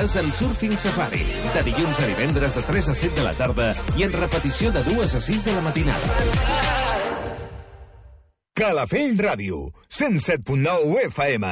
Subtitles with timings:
[0.00, 1.20] És en Surfing Safari,
[1.52, 3.66] de dilluns a divendres de 3 a 7 de la tarda
[4.00, 6.14] i en repetició de 2 a 6 de la matinada.
[8.56, 9.58] Calafell Ràdio,
[9.92, 11.50] 107.9 FM.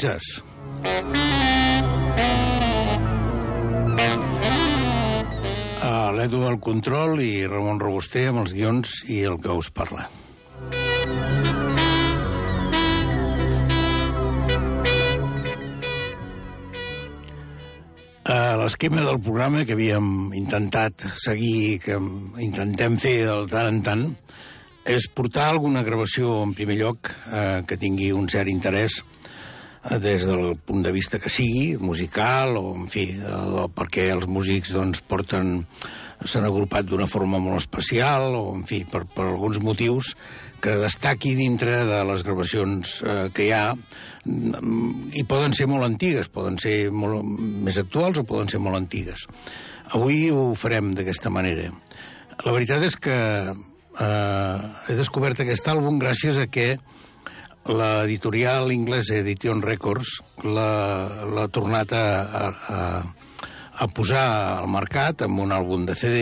[0.00, 0.40] Jazz.
[5.84, 10.06] A l'Edu del control i Ramon Robuster amb els guions i el que us parla.
[18.30, 22.00] A l'esquema del programa que havíem intentat seguir, que
[22.40, 24.08] intentem fer de tant en tant,
[24.88, 29.09] és portar alguna gravació en primer lloc eh, que tingui un cert interès eh,
[29.80, 34.74] des del punt de vista que sigui, musical, o en fi, eh, perquè els músics
[34.76, 35.64] doncs, porten
[36.20, 40.14] s'han agrupat d'una forma molt especial, o en fi, per, per alguns motius
[40.60, 43.72] que destaqui dintre de les gravacions eh, que hi ha,
[44.28, 48.76] mm, i poden ser molt antigues, poden ser molt més actuals o poden ser molt
[48.76, 49.24] antigues.
[49.96, 51.70] Avui ho farem d'aquesta manera.
[52.44, 54.58] La veritat és que eh,
[54.88, 56.74] he descobert aquest àlbum gràcies a que
[57.70, 62.36] l'editorial anglesa Edition Records l'ha tornat a, a,
[63.80, 64.26] a posar
[64.60, 66.20] al mercat amb un àlbum de CD.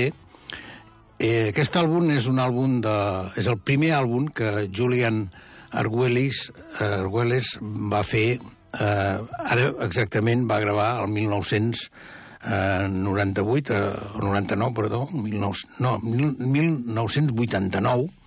[1.19, 2.97] Eh, aquest àlbum és un àlbum de...
[3.41, 5.31] és el primer àlbum que Julian
[5.75, 9.17] Arguelles, Arguelles va fer eh,
[9.55, 13.79] ara exactament va gravar el 1998 eh,
[14.15, 18.18] o 99, perdó 19, no, 1989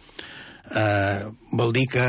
[0.75, 2.05] eh, vol dir que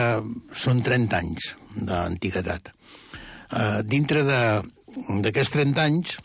[0.54, 2.72] són 30 anys d'antiguitat.
[2.72, 6.16] Eh, dintre d'aquests 30 anys,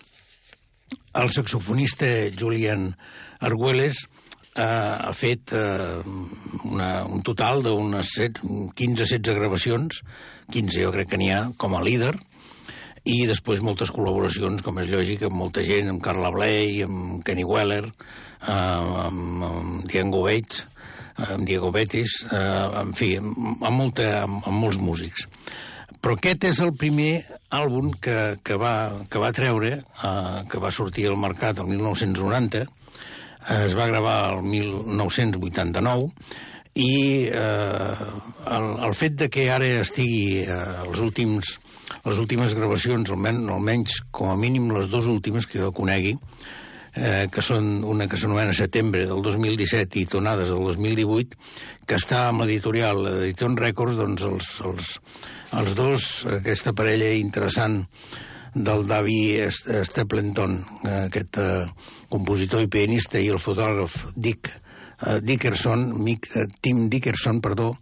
[1.18, 2.92] el saxofonista Julian
[3.48, 4.04] Arguelles
[4.56, 6.02] eh, ha fet eh,
[6.70, 10.02] una, un total d'unes 15-16 gravacions,
[10.54, 12.14] 15 jo crec que n'hi ha, com a líder,
[13.08, 17.46] i després moltes col·laboracions, com és lògic, amb molta gent, amb Carla Bley, amb Kenny
[17.48, 20.66] Weller, eh, amb, amb Diego Bates,
[21.18, 25.28] amb Diego Betis, eh, en fi, amb, molta, amb, amb molts músics.
[26.02, 27.24] Però aquest és el primer
[27.58, 32.62] àlbum que, que, va, que va treure, eh, que va sortir al mercat el 1990,
[32.62, 36.12] eh, es va gravar el 1989,
[36.78, 36.92] i
[37.34, 38.10] eh,
[38.54, 41.56] el, el fet de que ara estigui eh, els últims,
[42.06, 46.57] les últimes gravacions, almenys, almenys com a mínim les dues últimes que jo conegui, eh,
[46.98, 51.38] que són una que s'anomena Setembre del 2017 i Tonades del 2018,
[51.86, 54.94] que està amb l'editorial Edition Records, doncs els, els,
[55.60, 56.08] els dos,
[56.40, 57.84] aquesta parella interessant
[58.58, 61.66] del Davi Stapleton, eh, aquest eh,
[62.10, 67.74] compositor i pianista, i el fotògraf Dick eh, Dickerson, Mick, eh, Tim Dickerson, perdó,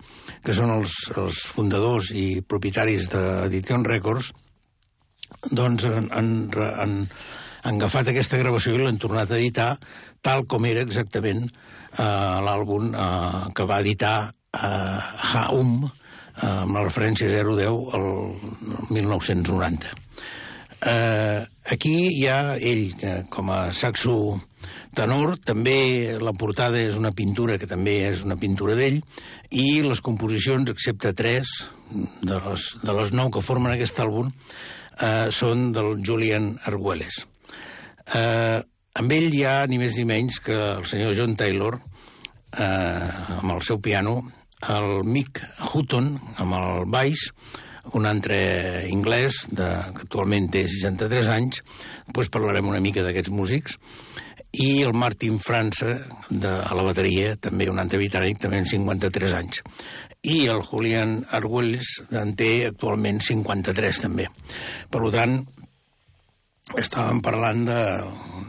[0.44, 4.34] que són els, els fundadors i propietaris d'Edition Records,
[5.52, 6.94] doncs han, han,
[7.66, 9.74] han agafat aquesta gravació i l'han tornat a editar
[10.26, 15.00] tal com era exactament eh, l'àlbum eh, que va editar eh,
[15.34, 15.86] Haum
[16.36, 18.08] amb la referència 010 al
[18.92, 19.94] 1990.
[20.86, 24.42] Eh, aquí hi ha ell, eh, com a saxo
[24.96, 29.00] tenor, també la portada és una pintura que també és una pintura d'ell,
[29.52, 31.56] i les composicions, excepte tres
[32.22, 34.34] de les, de les nou que formen aquest àlbum,
[35.00, 37.24] eh, són del Julian Arguelles.
[38.14, 38.62] Eh,
[38.96, 41.80] amb ell hi ha ni més ni menys que el senyor John Taylor,
[42.54, 44.20] eh, amb el seu piano,
[44.70, 45.42] el Mick
[45.74, 47.30] Hutton, amb el baix,
[47.94, 48.38] un altre
[48.90, 51.62] anglès, de, que actualment té 63 anys,
[52.08, 53.78] després parlarem una mica d'aquests músics,
[54.56, 55.98] i el Martin França,
[56.30, 59.62] de, a la bateria, també un altre britànic, també amb 53 anys.
[60.24, 64.30] I el Julian Arguelles en té actualment 53, també.
[64.90, 65.42] Per tant,
[66.74, 67.82] estàvem parlant de,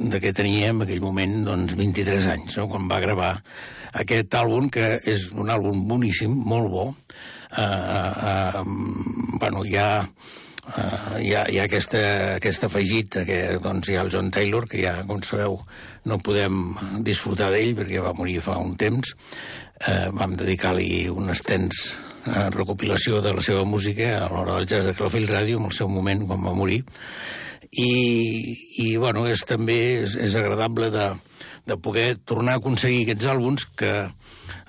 [0.00, 2.64] de què tenia en aquell moment doncs, 23 anys, no?
[2.72, 3.34] quan va gravar
[4.00, 6.86] aquest àlbum, que és un àlbum boníssim, molt bo.
[7.56, 8.64] Uh, uh,
[9.36, 12.02] bueno, hi ha, uh, hi ha, hi ha aquesta,
[12.40, 15.60] aquest afegit que doncs, hi ha el John Taylor, que ja, com sabeu,
[16.08, 16.74] no podem
[17.04, 19.12] disfrutar d'ell perquè va morir fa un temps.
[19.76, 21.92] Uh, vam dedicar-li un extens
[22.26, 25.86] recopilació de la seva música a l'hora del jazz de Clofield Radio, en el seu
[25.86, 26.80] moment, quan va morir.
[27.72, 31.10] I, i bueno, és també és, és agradable de,
[31.66, 33.92] de poder tornar a aconseguir aquests àlbums que,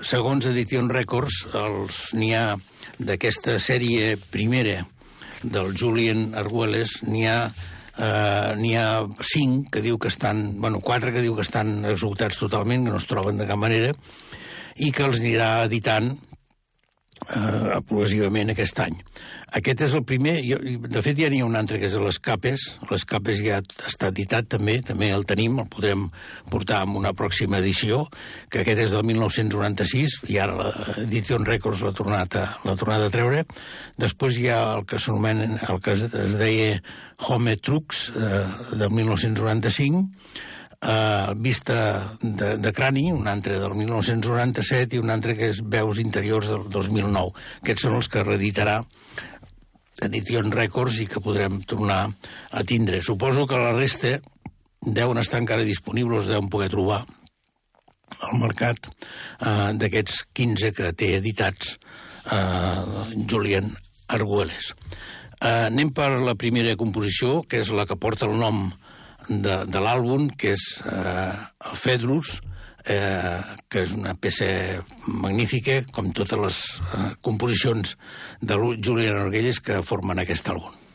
[0.01, 1.43] segons Edition Records,
[2.17, 2.45] n'hi ha
[2.97, 4.81] d'aquesta sèrie primera
[5.43, 7.39] del Julian Arguelles, n'hi ha
[7.97, 12.39] eh, n'hi ha cinc que diu que estan, bueno, quatre que diu que estan executats
[12.41, 13.93] totalment, que no es troben de cap manera,
[14.77, 18.99] i que els anirà editant eh, progressivament aquest any.
[19.55, 20.33] Aquest és el primer,
[20.91, 24.09] de fet ja n'hi ha un altre que és les Capes, les Capes ja està
[24.11, 26.09] editat també, també el tenim, el podrem
[26.51, 28.01] portar en una pròxima edició,
[28.51, 33.45] que aquest és del 1996, i ara l'Edition Records l'ha tornat, a, tornat a treure.
[33.95, 36.03] Després hi ha el que s'anomena, el que es,
[36.35, 36.81] deia
[37.31, 38.43] Home Trucks, eh,
[38.75, 40.03] del 1995,
[40.81, 41.79] eh, Vista
[42.21, 46.67] de, de crani, un altre del 1997 i un altre que és Veus interiors del
[46.67, 47.31] 2009.
[47.63, 48.81] Aquests són els que reeditarà
[50.05, 52.05] Edition Records i que podrem tornar
[52.51, 53.01] a tindre.
[53.01, 54.17] Suposo que la resta
[54.81, 57.03] deuen estar encara disponibles, deuen poder trobar
[58.17, 61.75] al mercat eh, d'aquests 15 que té editats
[62.31, 63.73] eh, Julian
[64.07, 64.71] Arguelles.
[65.37, 68.67] Eh, anem per la primera composició, que és la que porta el nom
[69.27, 71.33] de, de l'àlbum, que és eh,
[71.75, 72.37] Fedrus,
[72.89, 73.39] eh,
[73.69, 74.47] que és una peça
[75.05, 77.95] magnífica, com totes les eh, composicions
[78.41, 80.86] de Julián Arguelles que formen aquest àlbum.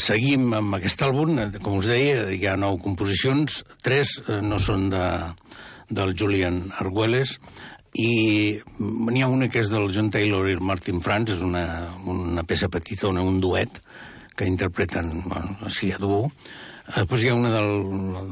[0.00, 4.58] Seguim amb aquest àlbum, eh, com us deia, hi ha nou composicions, tres uh, no
[4.62, 5.04] són de,
[5.90, 7.38] del Julian Arguelles,
[7.98, 11.64] i n'hi ha una que és del John Taylor i Martin Franz, és una,
[12.08, 13.82] una peça petita, una, un duet,
[14.36, 16.30] que interpreten, bueno, així a duo.
[16.86, 17.72] Després hi ha una del,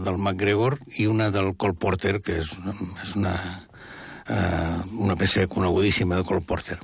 [0.05, 2.55] del McGregor i una del Cole Porter, que és,
[3.05, 3.35] és una,
[4.25, 6.81] uh, una peça conegudíssima de Cole Porter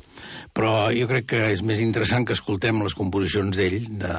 [0.56, 4.14] però jo crec que és més interessant que escoltem les composicions d'ell, de,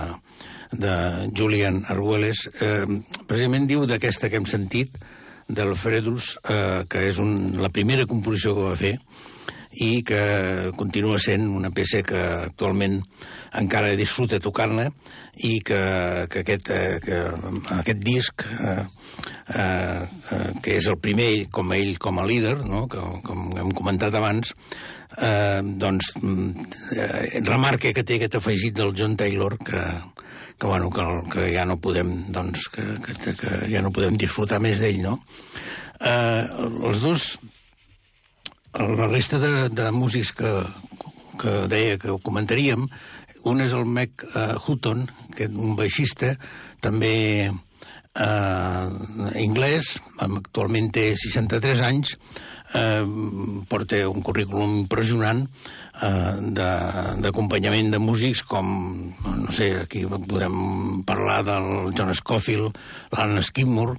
[0.86, 0.96] de
[1.34, 2.46] Julian Arguelles.
[2.62, 2.86] Eh,
[3.26, 5.00] precisament diu d'aquesta que hem sentit,
[5.48, 8.98] del Fredus, eh, que és un, la primera composició que va fer,
[9.72, 13.02] i que continua sent una peça que actualment
[13.60, 14.88] encara disfruta tocant-la
[15.46, 15.80] i que,
[16.32, 17.18] que, aquest, eh, que
[17.78, 18.84] aquest disc eh,
[19.54, 22.86] eh, eh, que és el primer com ell com a líder no?
[22.90, 24.54] que, com hem comentat abans
[25.22, 29.84] eh, doncs eh, remarca que té aquest afegit del John Taylor que,
[30.58, 34.62] que, bueno, que, que ja no podem doncs, que, que, que ja no podem disfrutar
[34.64, 35.20] més d'ell no?
[36.02, 36.44] eh,
[36.88, 37.36] els dos
[38.78, 40.52] la resta de, de músics que,
[41.42, 42.86] que deia que ho comentaríem,
[43.48, 46.36] un és el Mac uh, Hutton, que és un baixista,
[46.84, 48.88] també uh,
[49.40, 52.16] inglès, actualment té 63 anys,
[52.76, 53.06] uh,
[53.70, 56.36] porta un currículum impressionant uh,
[57.24, 58.68] d'acompanyament de, de músics com,
[59.26, 62.78] no sé, aquí podem parlar del John Scofield,
[63.16, 63.98] l'Anna Skidmore,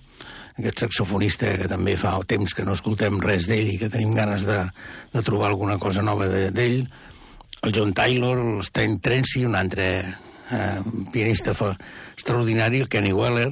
[0.58, 4.46] aquest saxofonista que també fa temps que no escoltem res d'ell i que tenim ganes
[4.48, 4.58] de,
[5.14, 6.80] de trobar alguna cosa nova d'ell,
[7.62, 9.88] el John Taylor, el Stan Trency, un altre
[10.50, 10.80] eh,
[11.12, 13.50] pianista extraordinari, el Kenny Weller,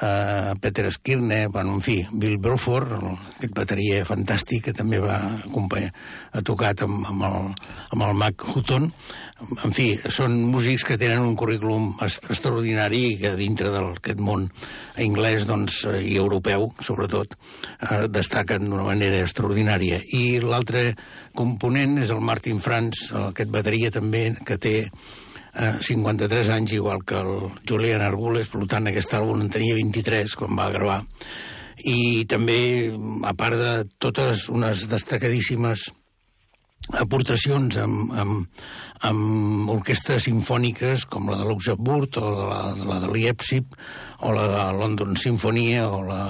[0.00, 2.92] eh, Peter Skirne, bueno, en fi, Bill Bruford,
[3.36, 5.92] aquest bateria fantàstic que també va acompanyar,
[6.32, 7.48] ha tocat amb, amb, el,
[7.96, 8.90] amb el Mac Hutton.
[9.38, 14.48] En fi, són músics que tenen un currículum extraordinari i que dintre d'aquest món
[14.98, 20.00] anglès doncs, i europeu, sobretot, eh, destaquen d'una manera extraordinària.
[20.18, 20.96] I l'altre
[21.38, 27.22] component és el Martin Franz, aquest bateria també, que té eh, 53 anys, igual que
[27.22, 31.04] el Julian Arbules, per tant, aquest àlbum en tenia 23 quan va gravar.
[31.86, 32.90] I també,
[33.22, 33.72] a part de
[34.02, 35.92] totes unes destacadíssimes
[36.96, 38.62] aportacions amb, amb,
[39.04, 43.66] amb orquestres sinfòniques com la de Luxemburg o la, la de Leipzig
[44.24, 46.22] o la de London Symphony o la,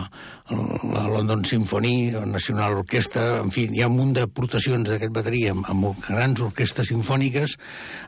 [0.50, 5.54] la London Symphony o National Orquestra, en fi, hi ha un munt d'aportacions d'aquest bateria
[5.54, 7.56] amb, amb grans orquestres sinfòniques,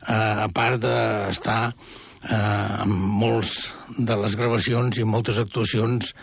[0.09, 6.15] eh, a part d'estar eh, amb molts de les gravacions i moltes actuacions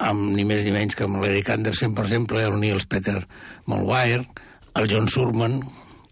[0.00, 3.18] amb ni més ni menys que amb l'Eric Anderson, per exemple, el Niels Peter
[3.68, 4.24] Molwire,
[4.74, 5.60] el John Surman,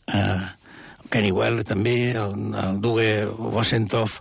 [0.07, 0.40] eh,
[1.11, 4.21] Kenny Well també, el, el Douwe Wassentoff,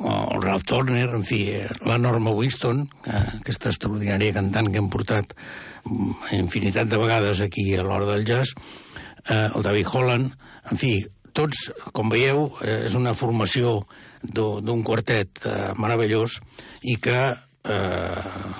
[0.00, 1.42] el Ralph Turner, en fi,
[1.84, 5.34] la Norma Winston, eh, aquesta extraordinària cantant que hem portat
[5.84, 8.54] mm, infinitat de vegades aquí a l'hora del jazz,
[9.26, 10.38] eh, el David Holland,
[10.70, 10.94] en fi,
[11.36, 13.80] tots, com veieu, eh, és una formació
[14.22, 16.40] d'un quartet eh, meravellós
[16.88, 18.50] i que eh,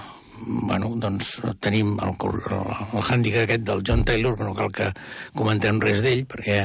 [0.41, 4.91] bueno, doncs tenim el, el, el hàndicap aquest del John Taylor, que no cal que
[5.37, 6.63] comentem res d'ell, perquè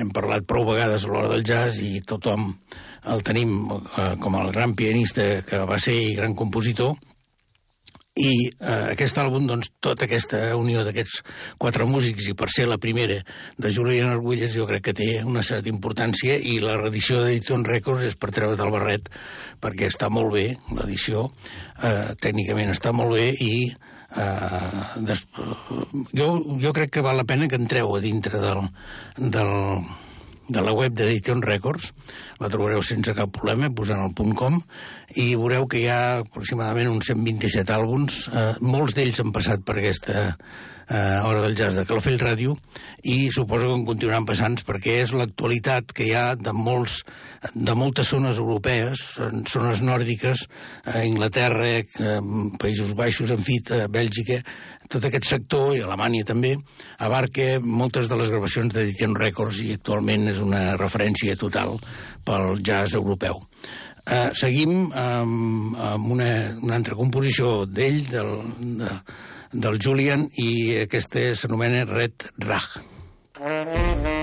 [0.00, 2.52] hem parlat prou vegades a l'hora del jazz i tothom
[3.12, 6.94] el tenim eh, com el gran pianista que va ser i gran compositor,
[8.14, 11.22] i eh, aquest àlbum, doncs, tota aquesta unió d'aquests
[11.58, 13.16] quatre músics, i per ser la primera
[13.58, 18.06] de Julian Arguelles, jo crec que té una certa importància, i la reedició d'Edition Records
[18.06, 19.10] és per treure del barret,
[19.62, 20.46] perquè està molt bé,
[20.78, 21.26] l'edició,
[21.82, 25.26] eh, tècnicament està molt bé, i eh, des,
[26.14, 26.30] jo,
[26.62, 28.62] jo crec que val la pena que entreu a dintre del,
[29.18, 29.54] del,
[30.48, 31.92] de la web d'Edition Records,
[32.42, 34.60] la trobareu sense cap problema, posant el punt .com,
[35.16, 39.78] i veureu que hi ha aproximadament uns 127 àlbums, eh, molts d'ells han passat per
[39.78, 40.30] aquesta
[40.88, 42.56] eh, Hora del Jazz de Calafell Ràdio,
[43.04, 47.00] i suposo que en continuaran passant perquè és l'actualitat que hi ha de, molts,
[47.54, 49.02] de moltes zones europees,
[49.50, 50.46] zones nòrdiques,
[50.90, 52.18] a Inglaterra, eh,
[52.60, 54.40] Països Baixos, en fi, a Bèlgica,
[54.90, 56.54] tot aquest sector, i Alemanya també,
[56.98, 61.78] abarca moltes de les gravacions d'Edition Records i actualment és una referència total
[62.24, 63.40] pel jazz europeu.
[64.04, 66.26] Uh, seguim amb, amb una,
[66.60, 68.34] una altra composició d'ell, del,
[68.82, 68.90] de,
[69.54, 72.82] del Julian, i aquesta s'anomena Red Rag.
[73.40, 74.13] Eh,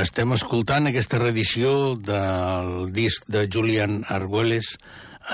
[0.00, 4.70] Estem escoltant aquesta reedició del disc de Julian Arguelles,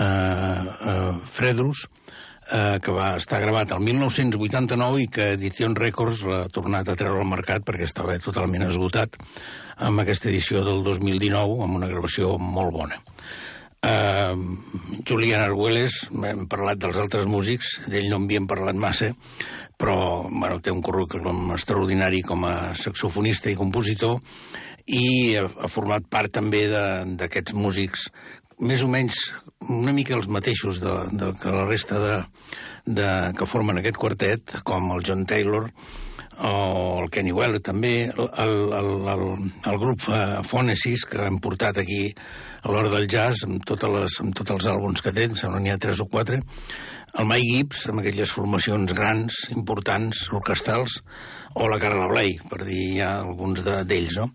[0.01, 1.85] eh, eh, Fredrus,
[2.51, 7.23] eh, que va estar gravat el 1989 i que Edition Records l'ha tornat a treure
[7.23, 9.15] al mercat perquè estava totalment esgotat
[9.87, 12.99] amb aquesta edició del 2019 amb una gravació molt bona.
[13.85, 14.35] Uh,
[15.07, 19.13] Julian Arguelles, hem parlat dels altres músics, d'ell no en havíem parlat massa,
[19.79, 24.19] però bueno, té un currículum extraordinari com a saxofonista i compositor
[24.87, 28.09] i ha, format part també d'aquests músics
[28.59, 29.19] més o menys
[29.69, 32.17] una mica els mateixos de, de, que la resta de,
[32.87, 35.69] de, que formen aquest quartet, com el John Taylor,
[36.37, 36.53] o
[37.03, 39.25] el Kenny Weller també, el, el, el,
[39.65, 42.11] el, grup uh, Phonesis, que hem portat aquí
[42.67, 45.71] a l'hora del jazz, amb, totes les, amb tots els àlbums que tenen, sembla n'hi
[45.71, 46.41] ha tres o quatre,
[47.17, 50.99] el Mike Gibbs, amb aquelles formacions grans, importants, orquestrals,
[51.55, 54.31] o la Carla Bley, per dir ja alguns de- d'ells, no?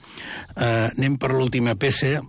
[0.56, 2.22] Eh, anem per l'última peça,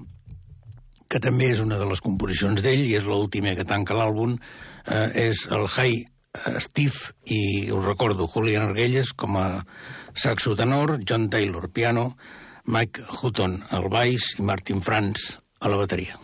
[1.08, 4.38] que també és una de les composicions d'ell i és l'última que tanca l'àlbum,
[4.88, 9.64] eh, és el High eh, Steve i us recordo Julian Arguelles com a
[10.14, 12.16] saxo tenor, John Taylor piano,
[12.66, 16.21] Mike Hutton al baix i Martin Franz a la bateria.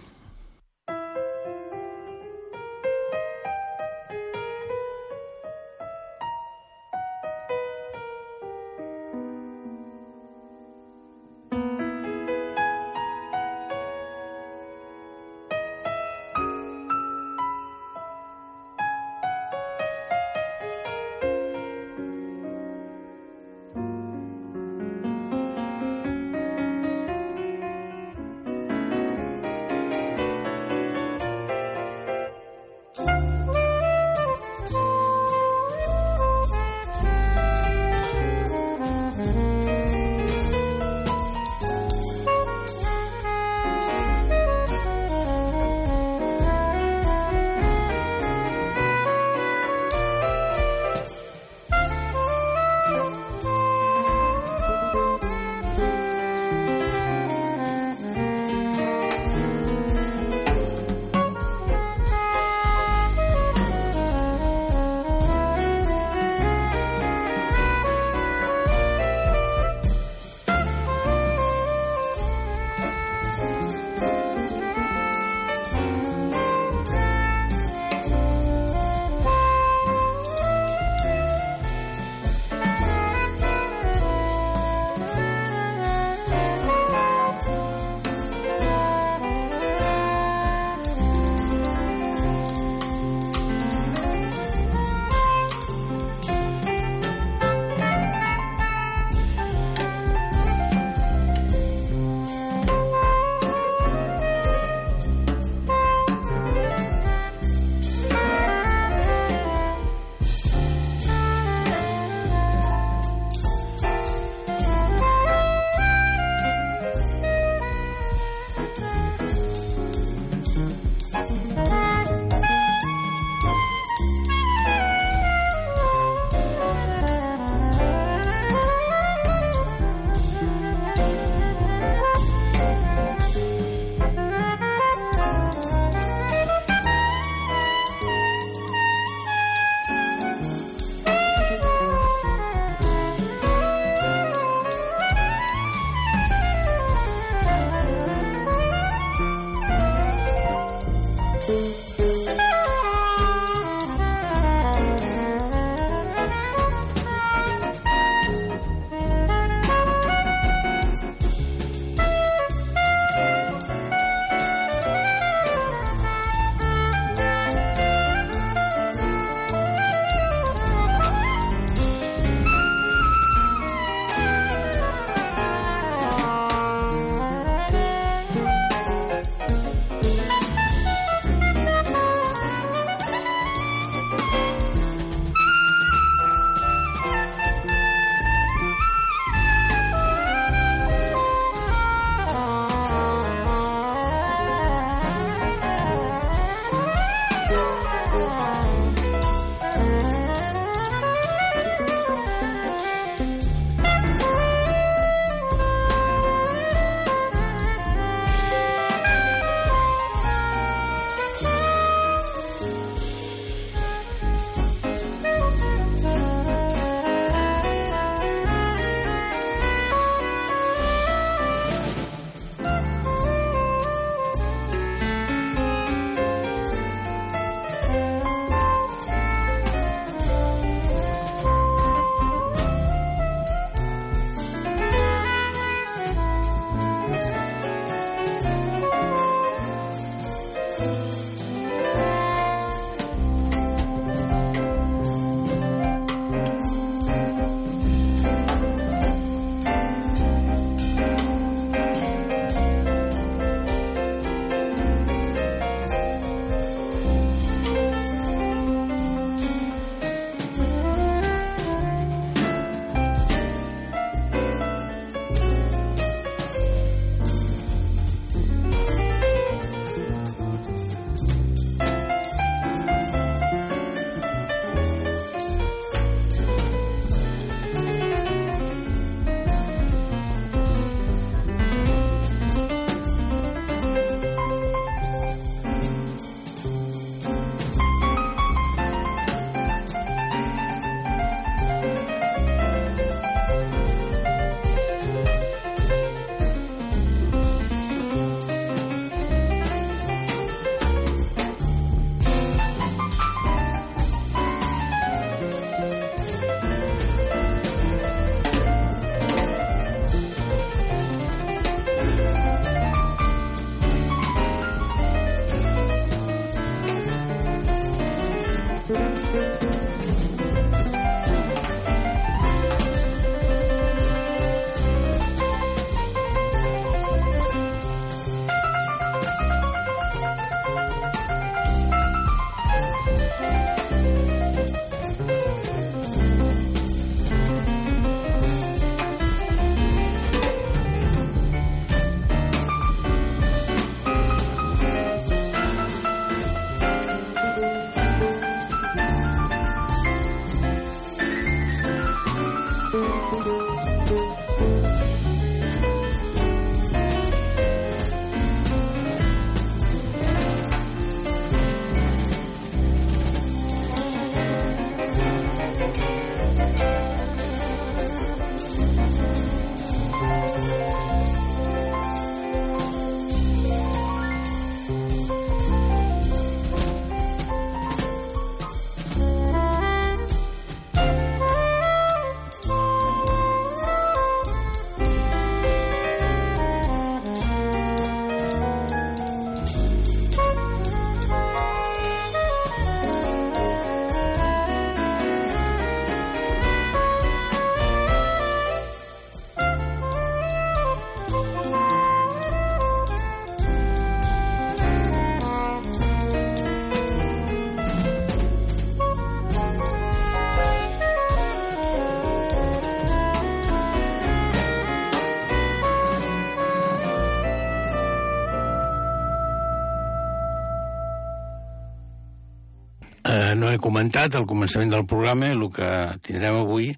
[423.99, 425.87] Comentat al començament del programa el que
[426.23, 426.93] tindrem avui,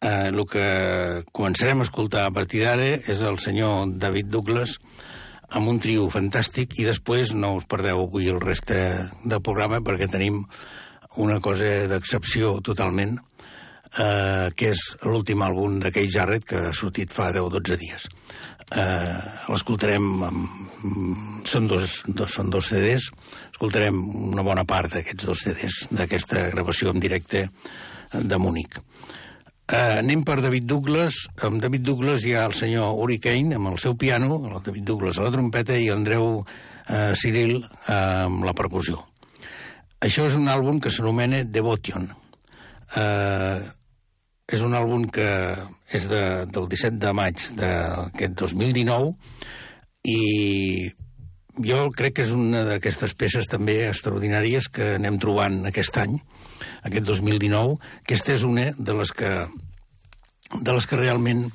[0.00, 0.68] eh, el que
[1.36, 4.78] començarem a escoltar a partir d'ara és el senyor David Douglas
[5.52, 8.78] amb un trio fantàstic i després no us perdeu avui el reste
[9.26, 10.40] del programa perquè tenim
[11.20, 13.18] una cosa d'excepció totalment
[13.98, 17.76] eh, que és l'últim àlbum de Keith Jarrett que ha sortit fa 10 o 12
[17.76, 18.08] dies.
[18.68, 20.08] Eh, L'escoltarem,
[21.48, 23.08] són, dos, dos, són dos CDs,
[23.48, 23.96] escoltarem
[24.28, 27.46] una bona part d'aquests dos CDs d'aquesta gravació en directe
[28.12, 28.76] de Múnich.
[29.68, 31.26] Uh, anem per David Douglas.
[31.44, 34.86] Amb David Douglas hi ha el senyor Uri Kane amb el seu piano, el David
[34.88, 36.44] Douglas a la trompeta i Andreu uh,
[37.20, 39.02] Cyril uh, amb la percussió.
[40.00, 42.08] Això és un àlbum que s'anomena Devotion.
[42.96, 43.60] Uh,
[44.48, 45.28] és un àlbum que
[45.92, 49.12] és de, del 17 de maig d'aquest 2019
[50.08, 50.88] i
[51.64, 56.16] jo crec que és una d'aquestes peces també extraordinàries que anem trobant aquest any,
[56.86, 57.76] aquest 2019.
[58.04, 59.32] Aquesta és una de les que,
[60.54, 61.48] de les que realment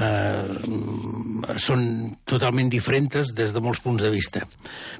[0.00, 1.84] eh, són
[2.28, 4.44] totalment diferents des de molts punts de vista.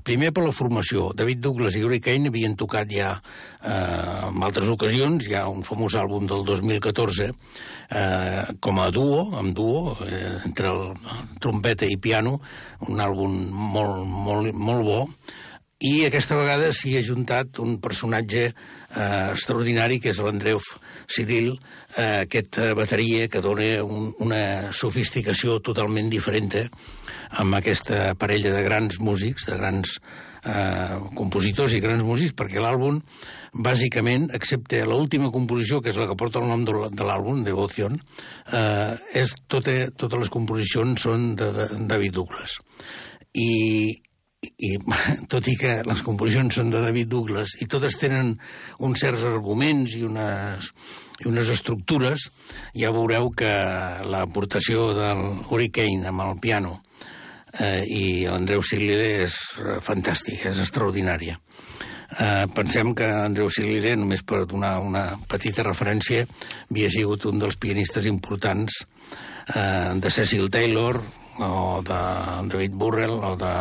[0.07, 1.11] Primer per la formació.
[1.16, 5.97] David Douglas i Uri Kane havien tocat ja eh, en altres ocasions, ha un famós
[5.99, 10.84] àlbum del 2014 eh, com a duo, amb duo, eh, entre el,
[11.40, 12.38] trompeta i piano,
[12.88, 13.40] un àlbum
[13.74, 15.01] molt, molt, molt bo,
[15.85, 20.61] i aquesta vegada s'hi ha juntat un personatge eh, extraordinari que és l'Andreu
[21.11, 21.51] Cyril,
[21.99, 26.68] eh, aquesta bateria que dona un, una sofisticació totalment diferent eh,
[27.43, 33.03] amb aquesta parella de grans músics, de grans eh, compositors i grans músics, perquè l'àlbum,
[33.66, 38.01] bàsicament, excepte l'última composició, que és la que porta el nom de l'àlbum, Devotion,
[38.53, 42.59] eh, és tota, totes les composicions són de, de David Douglas.
[43.35, 43.51] I,
[44.45, 44.76] i
[45.32, 48.34] tot i que les composicions són de David Douglas i totes tenen
[48.84, 50.70] uns certs arguments i unes,
[51.22, 52.28] i unes estructures,
[52.76, 53.53] ja veureu que
[54.11, 56.78] l'aportació del Hurricane amb el piano
[57.61, 59.38] eh, i l'Andreu Silile és
[59.84, 61.38] fantàstica, és extraordinària.
[62.14, 66.26] Eh, pensem que Andreu Silile, només per donar una petita referència,
[66.70, 68.84] havia sigut un dels pianistes importants
[69.55, 71.01] eh, de Cecil Taylor
[71.42, 72.01] o de
[72.53, 73.55] David Burrell o de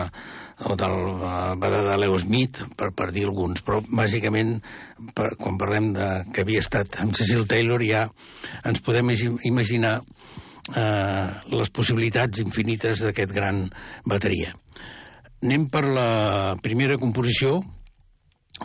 [0.69, 4.57] o del uh, de Leo Smith, per, per dir alguns, però bàsicament
[5.15, 8.07] per, quan parlem de que havia estat amb Cecil Taylor ja
[8.63, 9.11] ens podem
[9.43, 13.65] imaginar uh, les possibilitats infinites d'aquest gran
[14.05, 14.53] bateria.
[15.43, 17.59] Anem per la primera composició,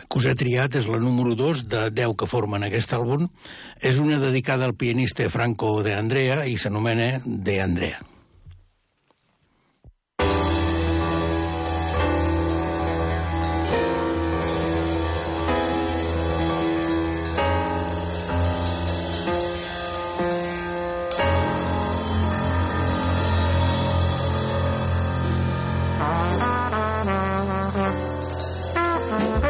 [0.07, 3.27] que us he triat és la número 2 de 10 que formen aquest àlbum.
[3.81, 7.99] És una dedicada al pianista Franco de Andrea i s'anomena De Andrea.
[29.19, 29.48] Bye.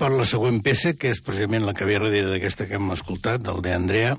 [0.00, 3.42] Per la següent peça, que és precisament la que ve darrere d'aquesta que hem escoltat,
[3.44, 4.14] del de Andrea,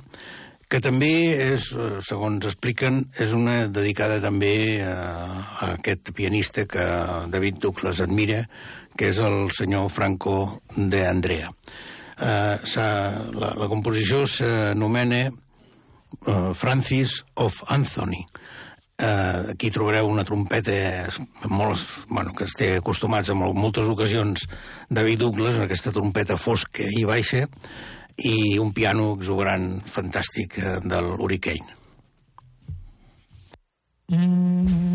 [0.71, 4.93] que també és, eh, segons expliquen, és una dedicada també a,
[5.57, 6.85] a aquest pianista que
[7.33, 8.45] David Douglas admira,
[8.95, 11.49] que és el senyor Franco de Andrea.
[12.21, 12.61] Uh,
[13.33, 18.21] la, la composició s'anomena uh, Francis of Anthony.
[19.01, 20.75] Uh, aquí trobareu una trompeta
[21.49, 24.45] molt, bueno, que esté acostumats en moltes ocasions
[24.93, 27.47] David Douglas, aquesta trompeta fosca i baixa,
[28.21, 31.79] i un piano exuberant fantàstic eh, del Hurricane.
[34.11, 34.91] Mm -hmm.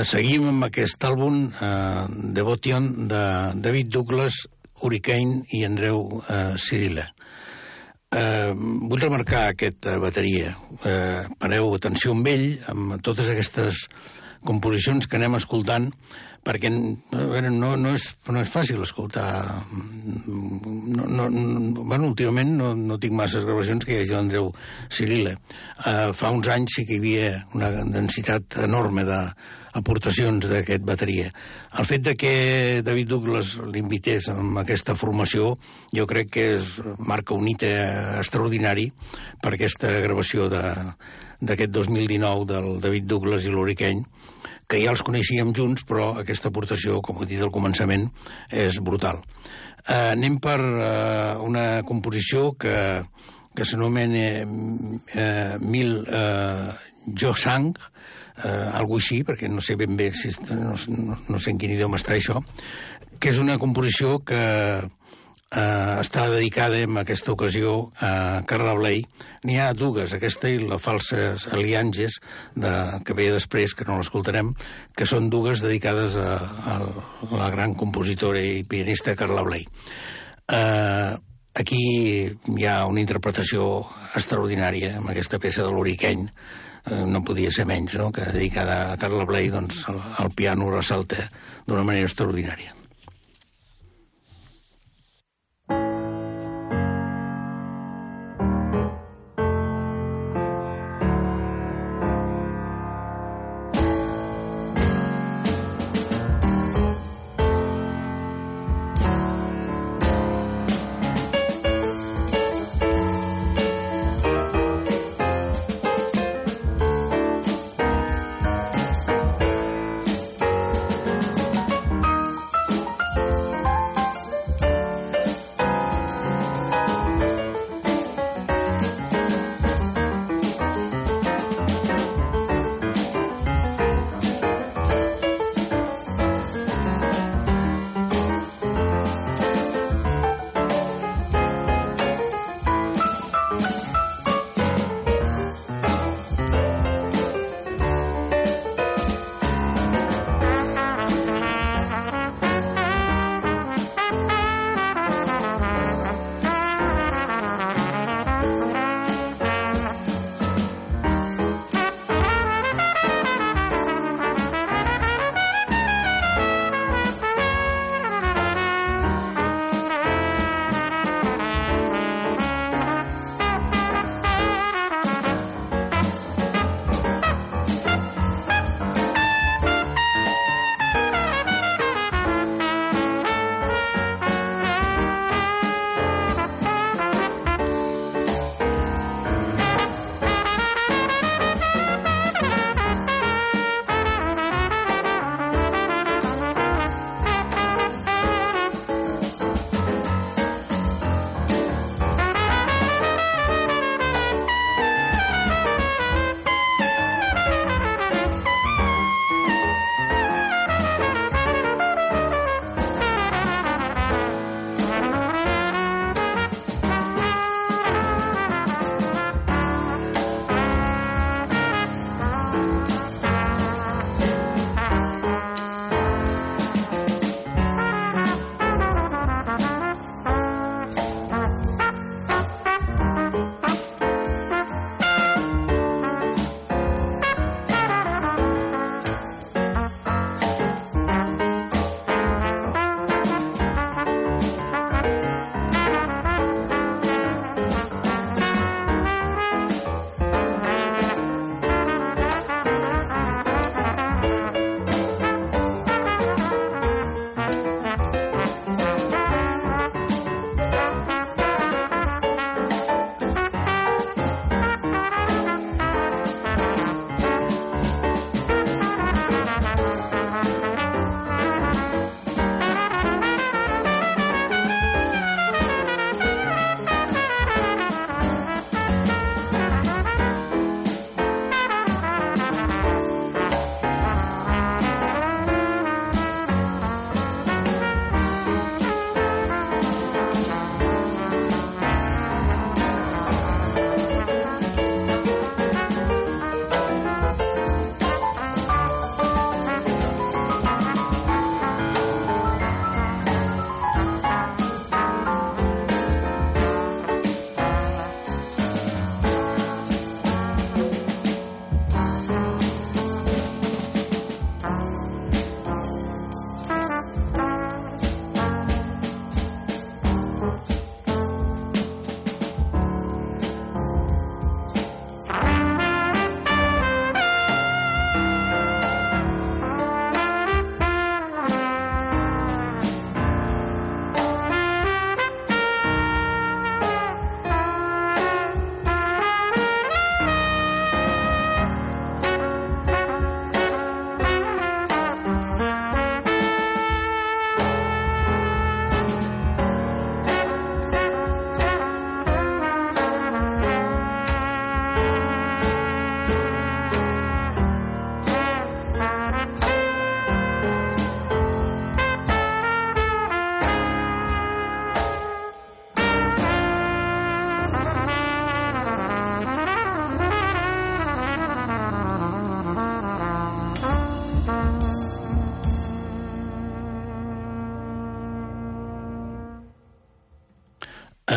[0.00, 2.04] Eh, seguim amb aquest àlbum, eh,
[2.36, 3.22] Devotion, de
[3.60, 4.46] David Douglas,
[4.80, 7.04] Hurricane i Andreu eh, Cirilla.
[8.10, 10.54] Eh, vull remarcar aquesta bateria.
[10.84, 13.84] Eh, pareu atenció amb ell, amb totes aquestes
[14.40, 15.90] composicions que anem escoltant,
[16.40, 16.70] perquè
[17.12, 19.26] veure, no, no, és, no és fàcil escoltar
[19.68, 24.48] no, no, no, bueno, últimament no, no tinc masses gravacions que hi hagi l'Andreu
[24.88, 29.04] Cirila uh, fa uns anys sí que hi havia una densitat enorme
[29.74, 31.30] d'aportacions d'aquest bateria
[31.78, 32.32] el fet de que
[32.86, 35.54] David Douglas l'invités amb aquesta formació
[35.96, 38.90] jo crec que és, marca un hit extraordinari
[39.42, 44.04] per aquesta gravació d'aquest 2019 del David Douglas i l'Hurricane
[44.70, 48.06] que ja els coneixíem junts, però aquesta aportació, com he dit al començament,
[48.54, 49.18] és brutal.
[49.82, 52.76] Eh, anem per eh, una composició que,
[53.56, 56.70] que s'anomena eh, Mil eh,
[57.18, 57.99] Jo Sang, eh,
[58.48, 62.00] algo així, perquè no sé ben bé si no, no, no sé en quin idioma
[62.00, 62.40] està això,
[63.20, 64.40] que és una composició que
[65.50, 69.02] eh, està dedicada en aquesta ocasió a Carla Bley.
[69.44, 72.20] N'hi ha dues, aquesta i la Falses Alianges,
[72.54, 72.72] de,
[73.04, 74.54] que ve després, que no l'escoltarem,
[74.96, 76.36] que són dues dedicades a,
[76.74, 76.78] a
[77.34, 79.66] la gran compositora i pianista Carla Bley.
[80.50, 81.12] Eh,
[81.60, 81.84] aquí
[82.30, 83.84] hi ha una interpretació
[84.16, 86.28] extraordinària amb aquesta peça de l'Uriqueny,
[86.86, 88.10] eh, no podia ser menys, no?
[88.12, 91.28] que dedicada a Carla Bley, doncs el piano ressalta
[91.66, 92.79] d'una manera extraordinària.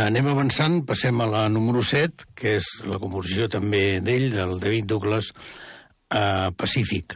[0.08, 4.90] Anem avançant, passem a la número 7, que és la composició també d'ell, del David
[4.92, 5.32] Douglas,
[6.12, 7.16] eh, Pacífic.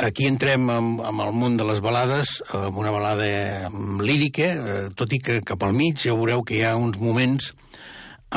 [0.00, 3.68] Aquí entrem amb, amb el món de les balades, amb una balada
[4.00, 7.52] lírica, eh, tot i que cap al mig ja veureu que hi ha uns moments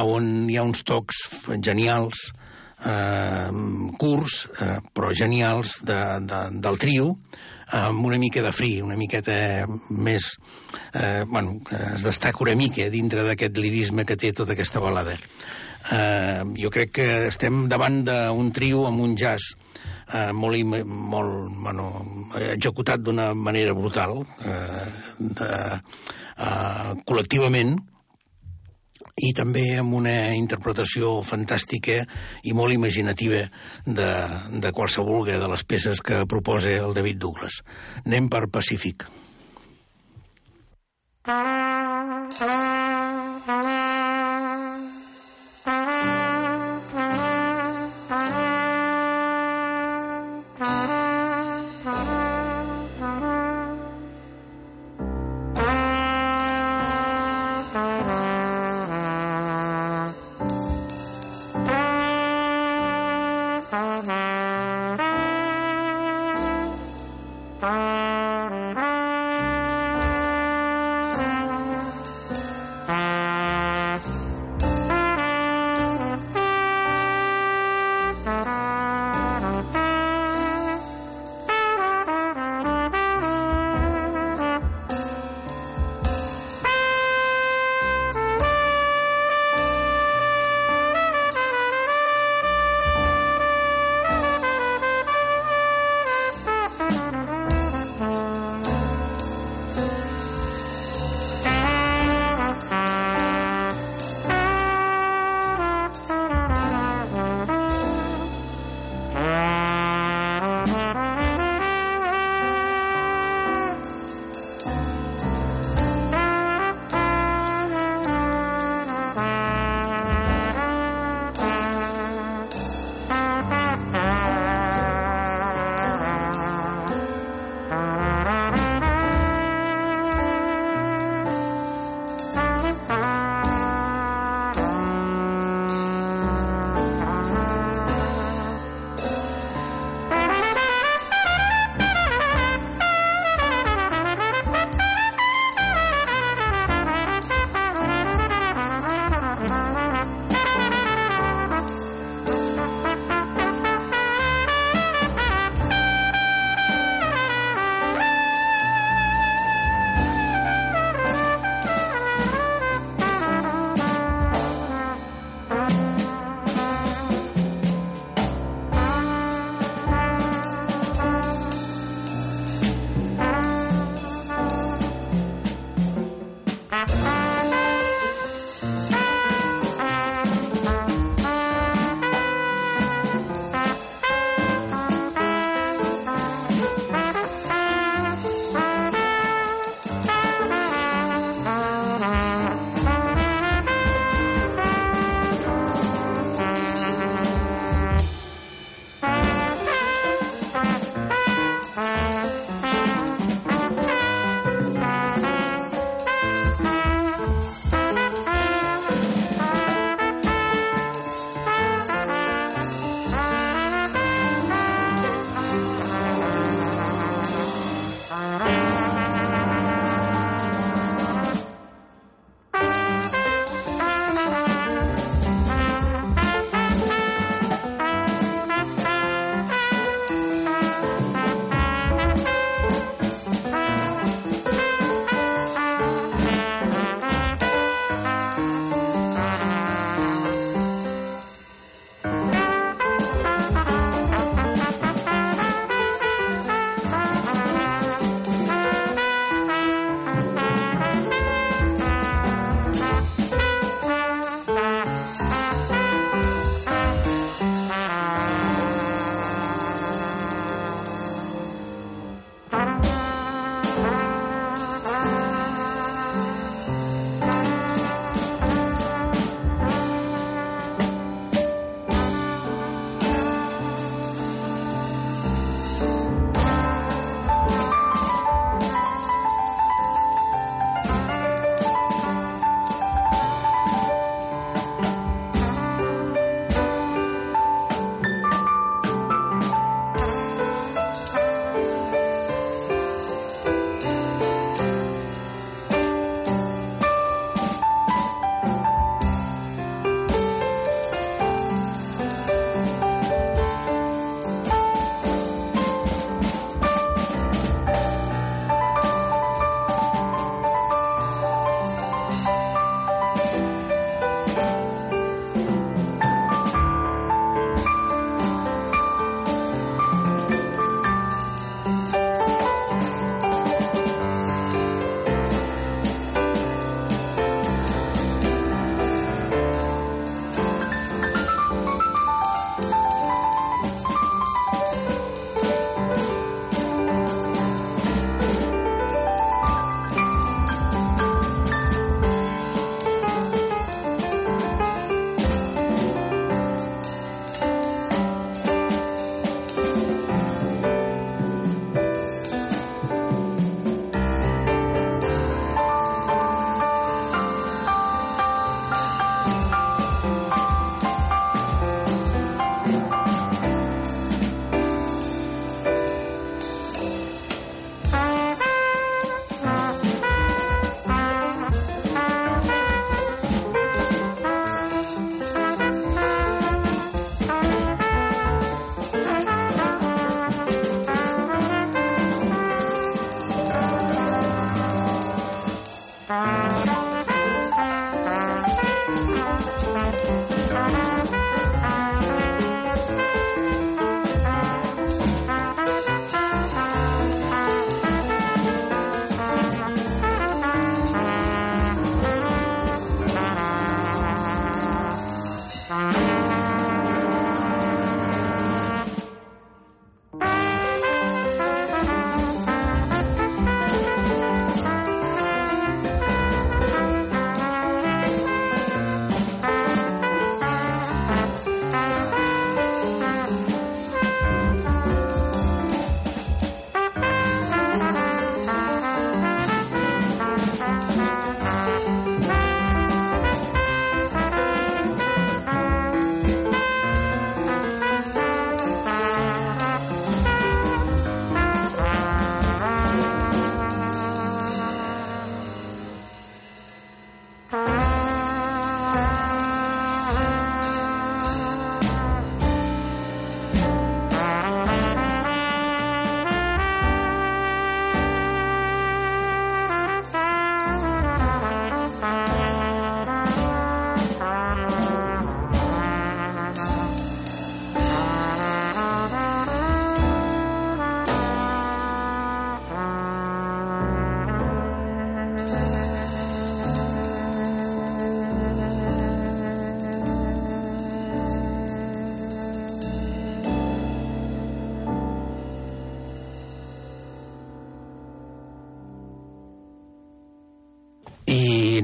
[0.03, 1.19] on hi ha uns tocs
[1.61, 2.31] genials,
[2.83, 3.49] eh,
[3.99, 7.13] curts, eh, però genials de, de, del trio,
[7.73, 10.29] amb una mica de fri, una miqueta més...
[10.93, 11.59] Eh, bueno,
[11.93, 15.15] es destaca una mica dintre d'aquest lirisme que té tota aquesta balada.
[15.91, 19.55] Eh, jo crec que estem davant d'un trio amb un jazz
[20.13, 21.87] eh, molt, molt bueno,
[22.53, 24.85] executat d'una manera brutal, eh,
[25.17, 25.49] de,
[26.37, 27.75] eh, col·lectivament,
[29.13, 31.99] i també amb una interpretació fantàstica
[32.43, 33.43] i molt imaginativa
[33.85, 34.11] de,
[34.49, 37.61] de qualsevol de les peces que proposa el David Douglas.
[38.05, 39.05] Anem per Pacífic.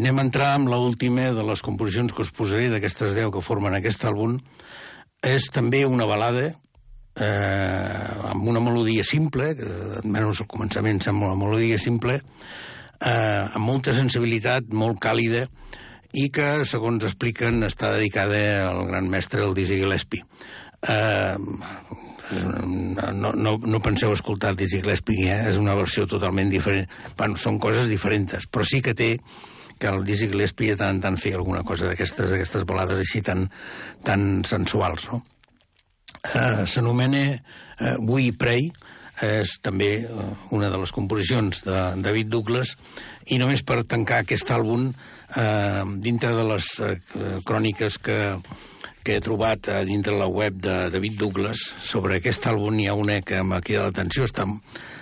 [0.09, 3.75] Anem a entrar amb l'última de les composicions que us posaré d'aquestes 10 que formen
[3.77, 4.39] aquest àlbum.
[5.21, 9.67] És també una balada eh, amb una melodia simple, que
[9.99, 15.43] almenys al començament sembla una melodia simple, eh, amb molta sensibilitat, molt càlida,
[16.17, 18.41] i que, segons expliquen, està dedicada
[18.71, 20.25] al gran mestre, el Dizzy Gillespie.
[20.89, 21.37] Eh,
[22.33, 25.45] no, no, no penseu escoltar Dizzy Gillespie, eh?
[25.53, 26.89] és una versió totalment diferent.
[27.13, 29.11] Bueno, són coses diferents, però sí que té
[29.79, 33.47] que el Dizzy Gillespie tant en tant feia alguna cosa d'aquestes aquestes balades així tan,
[34.05, 35.23] tan sensuals, no?
[36.19, 38.67] Eh, S'anomena eh, We Pray,
[39.23, 42.75] és també eh, una de les composicions de David Douglas,
[43.31, 44.89] i només per tancar aquest àlbum,
[45.35, 46.95] eh, dintre de les eh,
[47.47, 48.19] cròniques que,
[49.03, 52.97] que he trobat a dintre la web de David Douglas sobre aquest àlbum hi ha
[52.99, 54.47] una que m'ha cridat l'atenció, està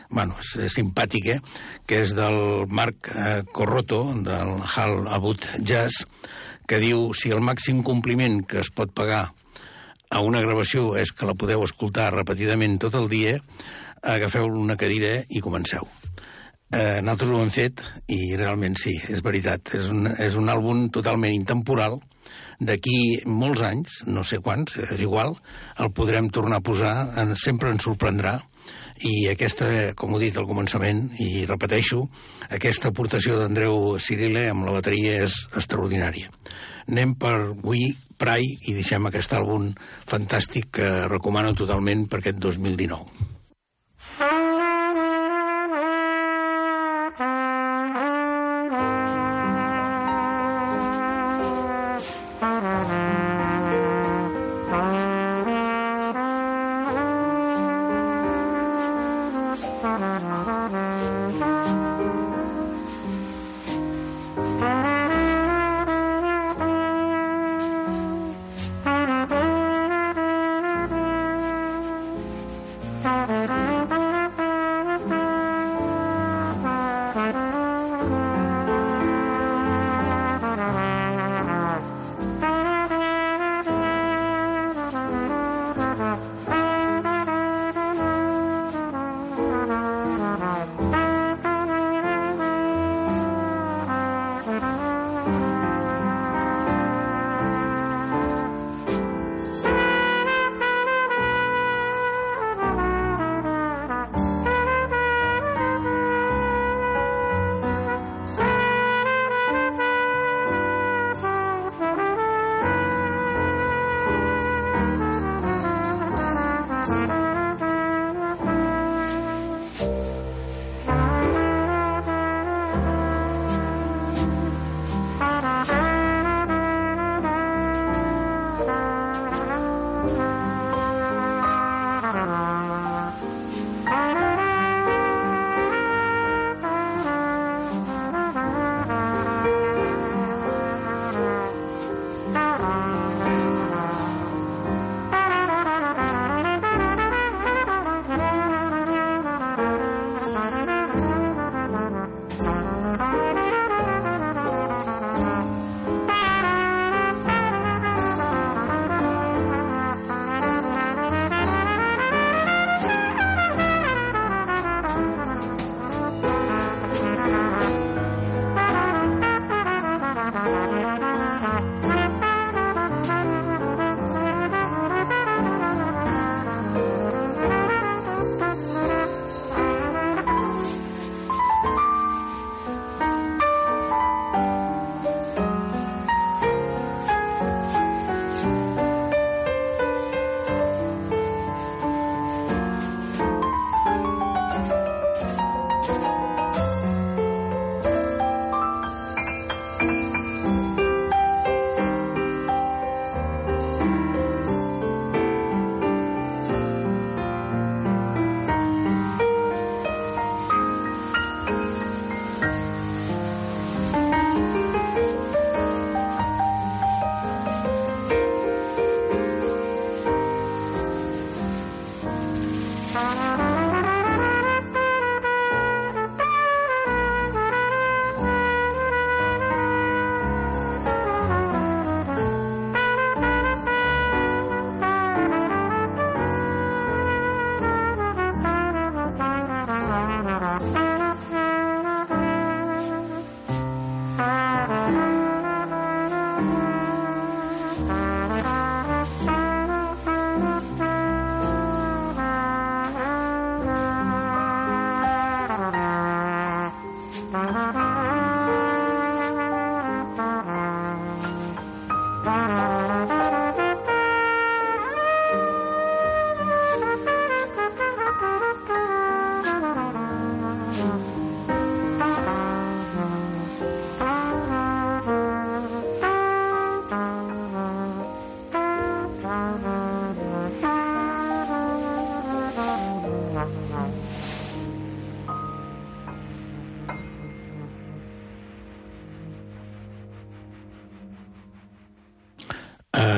[0.10, 1.40] bueno, és, és simpàtic, eh?
[1.88, 6.06] que és del Marc eh, Corroto, del Hal Abut Jazz,
[6.68, 9.28] que diu si el màxim compliment que es pot pagar
[10.10, 13.38] a una gravació és que la podeu escoltar repetidament tot el dia,
[14.04, 15.88] agafeu una cadira i comenceu.
[16.68, 17.82] Eh, nosaltres ho hem fet
[18.12, 19.72] i realment sí, és veritat.
[19.78, 22.00] És un, és un àlbum totalment intemporal.
[22.60, 25.36] D'aquí molts anys, no sé quants, és igual,
[25.80, 28.40] el podrem tornar a posar, en, sempre ens sorprendrà
[29.06, 32.02] i aquesta, com ho he dit al començament, i repeteixo,
[32.50, 36.32] aquesta aportació d'Andreu Cirile amb la bateria és extraordinària.
[36.88, 39.70] Anem per We Pray i deixem aquest àlbum
[40.10, 43.37] fantàstic que recomano totalment per aquest 2019.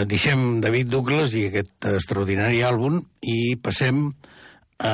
[0.09, 2.99] Deixem David Douglas i aquest extraordinari àlbum
[3.29, 4.07] i passem
[4.79, 4.93] a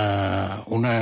[0.74, 0.96] una,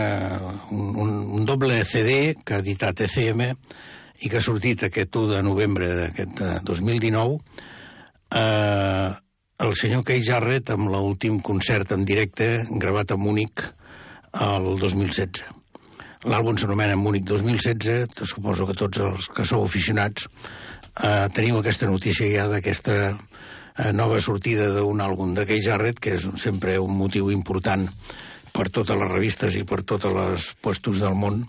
[0.76, 5.44] un, un, doble CD que ha editat ECM i que ha sortit aquest 1 de
[5.46, 7.38] novembre d'aquest 2019
[8.36, 9.10] eh,
[9.64, 13.64] el senyor Kay Jarrett amb l'últim concert en directe gravat a Múnich
[14.34, 15.44] el 2016.
[16.28, 22.28] L'àlbum s'anomena Múnich 2016, suposo que tots els que sou aficionats eh, teniu aquesta notícia
[22.32, 23.16] ja d'aquesta eh,
[23.94, 27.88] nova sortida d'un àlbum de Kay Jarrett, que és sempre un motiu important
[28.54, 31.42] per totes les revistes i per totes les puestos del món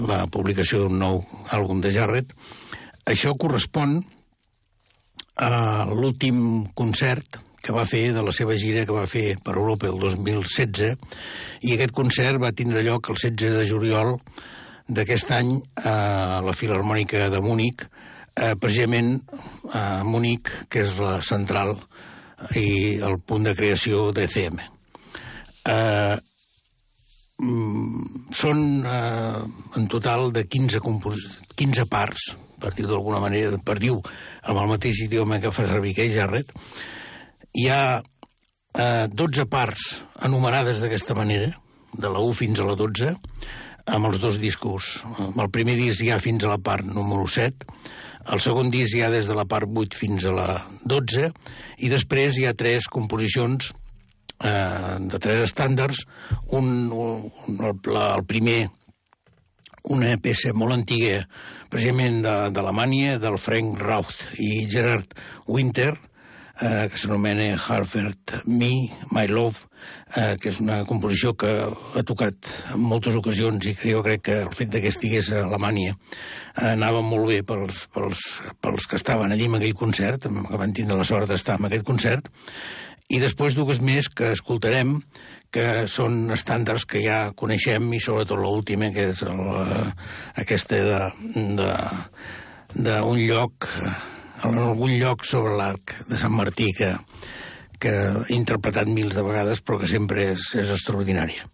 [0.00, 1.20] la publicació d'un nou
[1.52, 2.32] àlbum de Jarrett.
[3.06, 4.00] Això correspon
[5.36, 9.90] a l'últim concert que va fer de la seva gira que va fer per Europa
[9.90, 10.94] el 2016
[11.66, 14.14] i aquest concert va tindre lloc el 16 de juliol
[14.86, 17.82] d'aquest any a la Filarmònica de Múnich,
[18.36, 19.18] eh, precisament
[19.72, 21.74] a Múnich, que és la central
[22.56, 24.60] i el punt de creació d'ECM.
[25.66, 26.16] Eh,
[27.42, 29.44] mm, són eh,
[29.80, 30.82] en total de 15,
[31.56, 32.28] 15 parts,
[32.60, 36.52] per dir d'alguna manera, per dir amb el mateix idioma que fa servir Kay Jarrett,
[37.56, 39.96] hi ha eh, 12 parts
[40.28, 41.54] enumerades d'aquesta manera,
[41.96, 43.14] de la 1 fins a la 12,
[43.86, 44.98] amb els dos discos.
[45.28, 47.68] El primer disc hi ha fins a la part número 7,
[48.32, 50.48] el segon disc hi ha des de la part 8 fins a la
[50.84, 51.30] 12,
[51.78, 53.70] i després hi ha tres composicions
[54.42, 56.04] eh, de tres estàndards,
[56.58, 58.58] un, un, el, el primer
[59.86, 61.20] una peça molt antiga,
[61.70, 65.14] precisament d'Alemanya, de, del Frank Rauth i Gerard
[65.46, 65.92] Winter,
[66.56, 69.66] que s'anomena Harvard Me, My Love,
[70.16, 74.24] eh, que és una composició que ha tocat en moltes ocasions i que jo crec
[74.28, 78.24] que el fet que estigués a Alemanya eh, anava molt bé pels, pels,
[78.64, 81.84] pels que estaven allí en aquell concert, que van tindre la sort d'estar en aquest
[81.86, 82.32] concert,
[83.12, 84.96] i després dues més que escoltarem,
[85.54, 89.88] que són estàndards que ja coneixem i sobretot l'última, que és el, eh,
[90.42, 90.76] aquesta
[92.74, 93.68] d'un lloc,
[94.44, 96.92] en algun lloc sobre l'arc de Sant Martí, que,
[97.80, 97.94] que
[98.26, 101.48] he interpretat mils de vegades, però que sempre és, és extraordinària.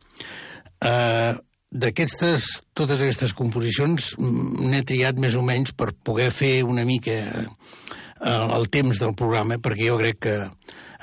[0.82, 1.38] Uh,
[1.72, 2.44] D'aquestes,
[2.76, 8.68] totes aquestes composicions n'he triat més o menys per poder fer una mica uh, el
[8.68, 10.34] temps del programa, perquè jo crec que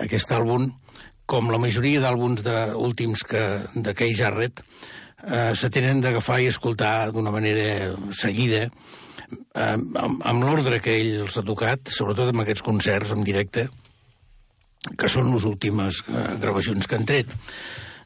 [0.06, 0.68] aquest àlbum
[1.30, 2.46] com la majoria d'àlbums
[2.82, 3.44] últims que,
[3.76, 4.64] de Kay Jarrett,
[5.28, 8.64] eh, se tenen d'agafar i escoltar d'una manera seguida,
[9.32, 13.68] eh, amb, amb l'ordre que ell els ha tocat, sobretot amb aquests concerts en directe,
[14.98, 17.36] que són les últimes eh, gravacions que han tret.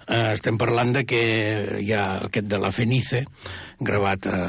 [0.03, 1.23] Eh, estem parlant de que
[1.79, 3.23] hi ha aquest de la Fenice,
[3.79, 4.39] gravat a,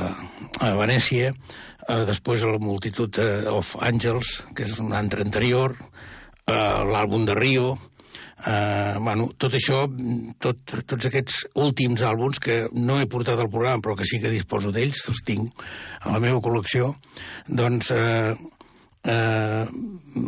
[0.61, 3.21] a Venècia, eh, després la multitud
[3.53, 5.77] of Angels, que és un altre anterior,
[6.47, 6.55] eh,
[6.91, 7.75] l'àlbum de Rio,
[8.45, 9.87] Uh, bueno, tot això,
[10.37, 14.33] tot, tots aquests últims àlbums que no he portat al programa però que sí que
[14.33, 15.65] disposo d'ells, els tinc
[16.05, 16.91] a la meva col·lecció,
[17.49, 18.35] doncs uh,
[19.09, 19.65] uh,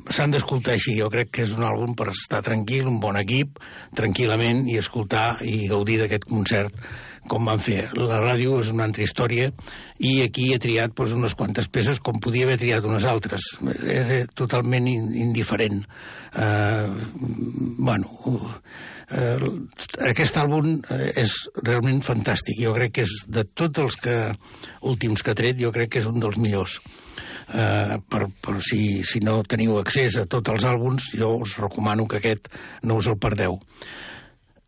[0.08, 0.96] s'han d'escoltar així.
[0.96, 3.60] Jo crec que és un àlbum per estar tranquil, un bon equip,
[4.00, 6.88] tranquil·lament, i escoltar i gaudir d'aquest concert
[7.28, 7.86] com van fer.
[7.98, 9.50] La ràdio és una altra història
[9.98, 13.48] i aquí he triat doncs, unes quantes peces com podia haver triat unes altres.
[13.84, 15.82] És eh, totalment indiferent.
[16.36, 16.92] Uh,
[17.78, 19.50] bueno, uh,
[20.08, 20.80] aquest àlbum
[21.16, 22.60] és realment fantàstic.
[22.62, 24.16] Jo crec que és de tots els que,
[24.82, 26.80] últims que ha tret, jo crec que és un dels millors.
[27.46, 32.08] Uh, per, per si, si no teniu accés a tots els àlbums, jo us recomano
[32.10, 32.50] que aquest
[32.82, 33.60] no us el perdeu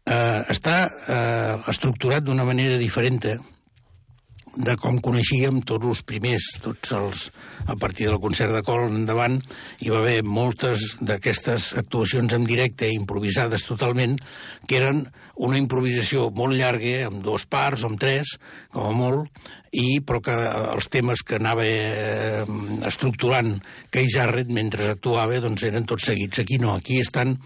[0.08, 3.20] eh, està eh, estructurat d'una manera diferent
[4.58, 7.26] de com coneixíem tots els primers, tots els,
[7.70, 9.36] a partir del concert de Col endavant,
[9.84, 14.16] hi va haver moltes d'aquestes actuacions en directe, improvisades totalment,
[14.66, 15.04] que eren
[15.46, 18.34] una improvisació molt llarga, amb dos parts amb tres,
[18.74, 22.42] com a molt, i, però que els temes que anava eh,
[22.88, 23.58] estructurant
[23.94, 26.42] Kay Jarrett mentre actuava doncs eren tots seguits.
[26.42, 27.36] Aquí no, aquí estan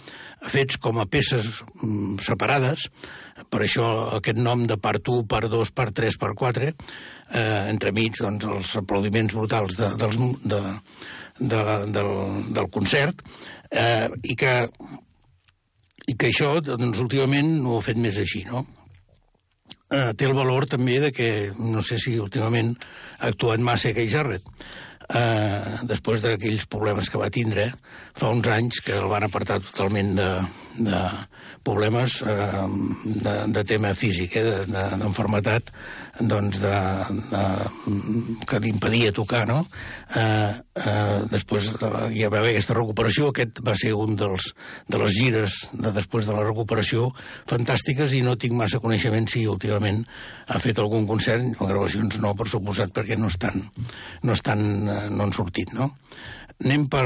[0.51, 2.89] fets com a peces mm, separades,
[3.51, 3.87] per això
[4.19, 8.75] aquest nom de part 1, part 2, part 3, part 4, eh, entremig doncs, els
[8.83, 10.61] aplaudiments brutals de, dels, de,
[11.39, 11.63] de,
[11.95, 12.13] del,
[12.53, 13.25] del concert,
[13.71, 14.55] eh, i, que,
[16.07, 18.67] i que això, doncs, últimament no ho ha fet més així, no?
[19.93, 21.29] Eh, té el valor també de que,
[21.61, 22.73] no sé si últimament
[23.19, 24.47] ha actuat massa que Jarrett,
[25.13, 27.69] eh, després d'aquells problemes que va tindre
[28.19, 30.29] fa uns anys que el van apartar totalment de,
[30.79, 31.01] de
[31.63, 32.67] problemes eh,
[33.05, 35.71] de, de tema físic, eh, d'enfermetat,
[36.19, 36.75] de, doncs, de,
[37.31, 37.43] de,
[38.49, 39.63] que li impedia tocar, no?
[40.17, 44.51] Eh, eh, després hi va haver aquesta recuperació, aquest va ser un dels,
[44.91, 47.11] de les gires de després de la recuperació
[47.51, 50.03] fantàstiques i no tinc massa coneixement si últimament
[50.49, 53.69] ha fet algun concert, o gravacions no, per suposat, perquè no estan,
[54.23, 55.93] no estan, eh, no han sortit, no?
[56.65, 57.05] Anem per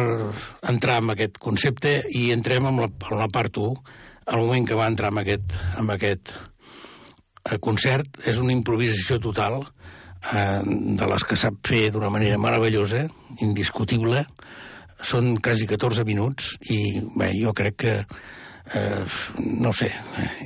[0.68, 3.94] entrar en aquest concepte i entrem en la, en la part 1.
[4.32, 9.60] El moment que va entrar en aquest, en aquest eh, concert és una improvisació total
[9.62, 13.06] eh, de les que sap fer d'una manera meravellosa,
[13.44, 14.24] indiscutible.
[15.04, 16.80] Són quasi 14 minuts i
[17.14, 17.96] bé, jo crec que
[18.74, 19.04] eh,
[19.38, 19.90] no sé,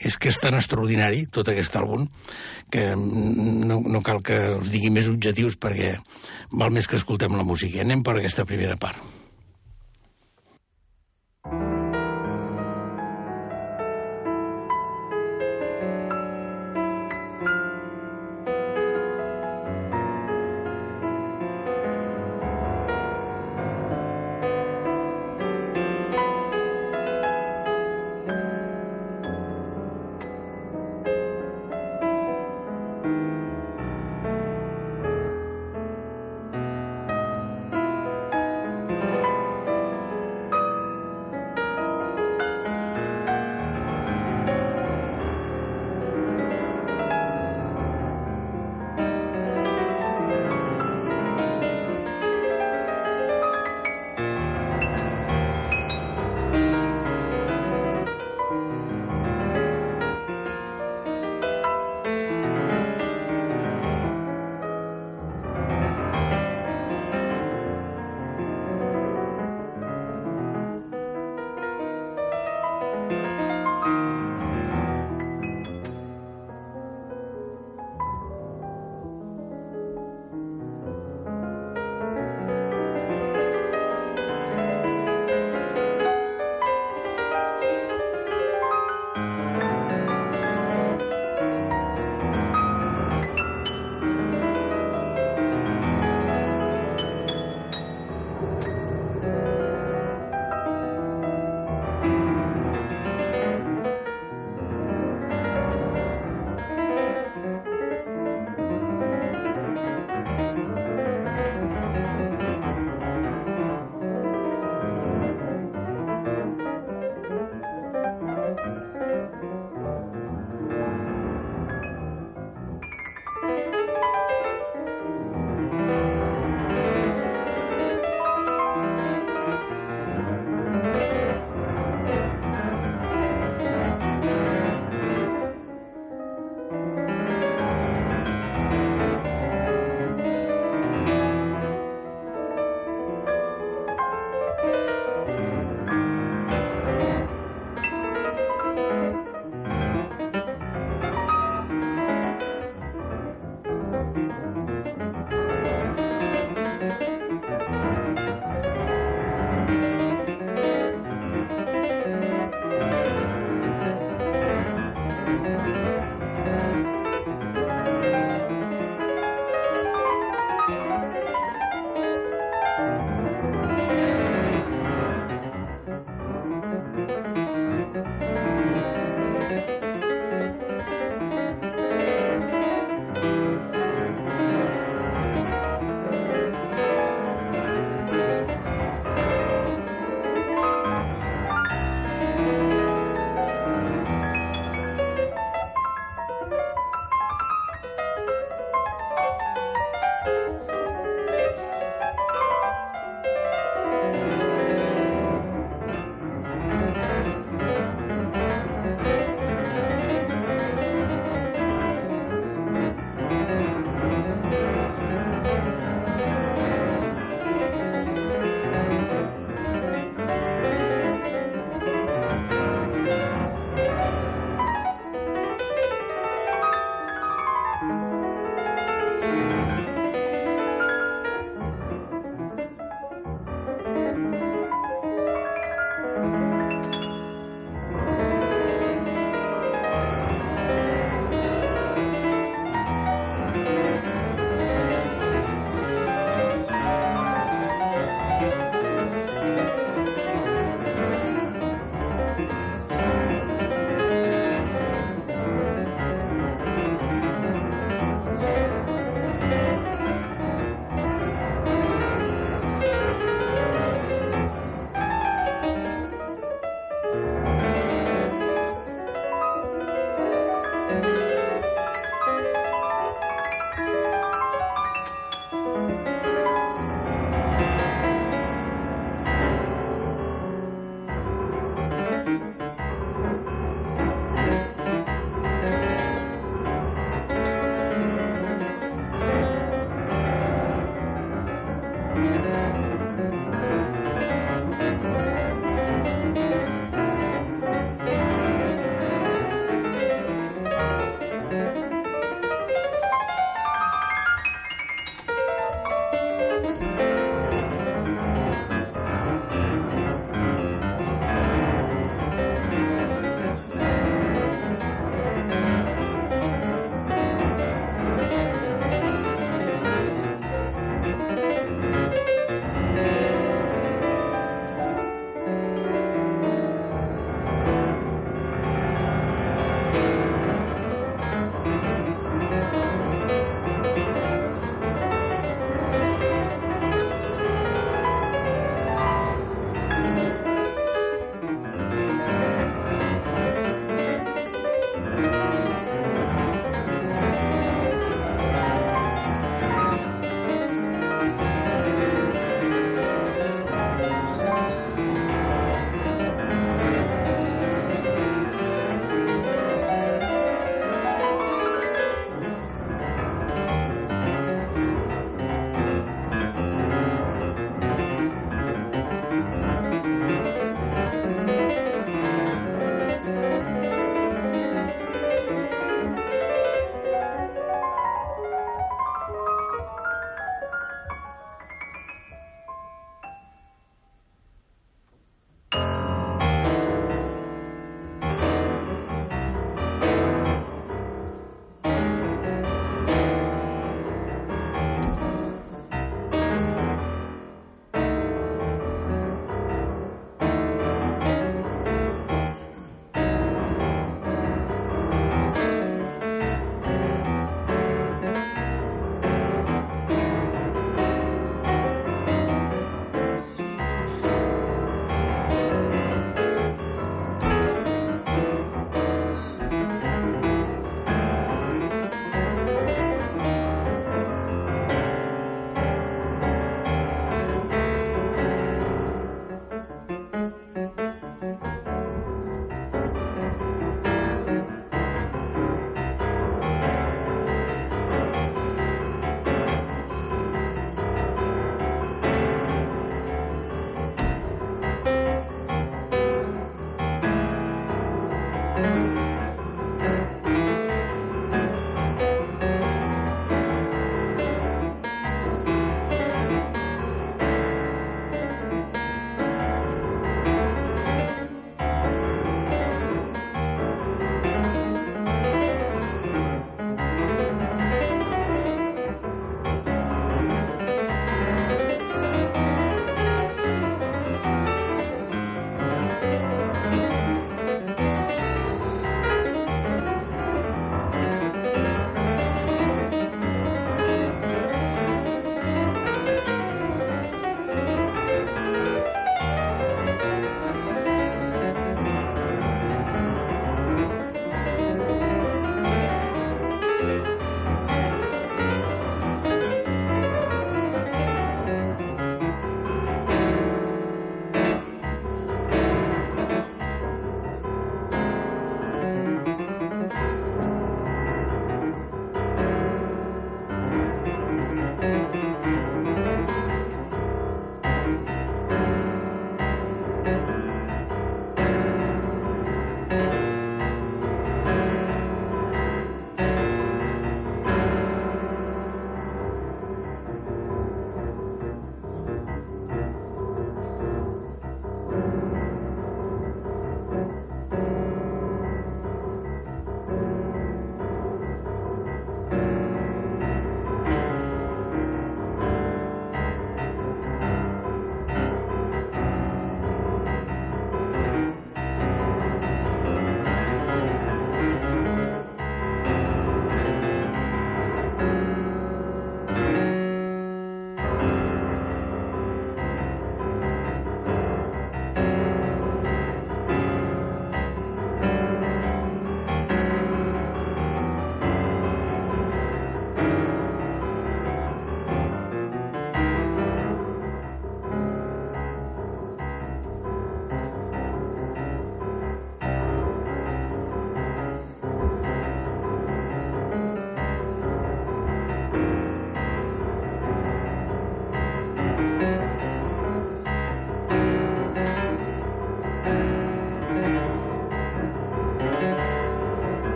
[0.00, 2.06] és que és tan extraordinari tot aquest àlbum
[2.72, 5.94] que no, no cal que us digui més objectius perquè
[6.52, 7.82] val més que escoltem la música.
[7.84, 9.15] Anem per aquesta primera part.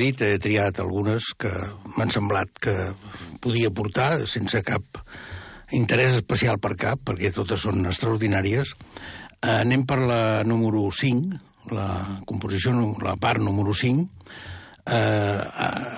[0.00, 1.52] Dit, he triat algunes que
[1.96, 2.74] m'han semblat que
[3.44, 5.00] podia portar sense cap
[5.76, 8.74] interès especial per cap, perquè totes són extraordinàries.
[9.40, 11.40] Eh, anem per la número 5,
[11.76, 11.90] la
[12.26, 12.74] composició,
[13.04, 14.08] la part número 5.
[14.90, 15.40] Eh,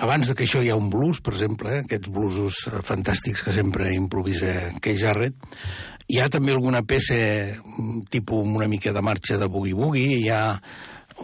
[0.03, 3.55] abans de que això hi ha un blues, per exemple, eh, aquests bluesos fantàstics que
[3.55, 5.39] sempre improvisa Kay Jarrett,
[6.11, 10.43] hi ha també alguna peça mm, tipus una mica de marxa de boogie-boogie, hi ha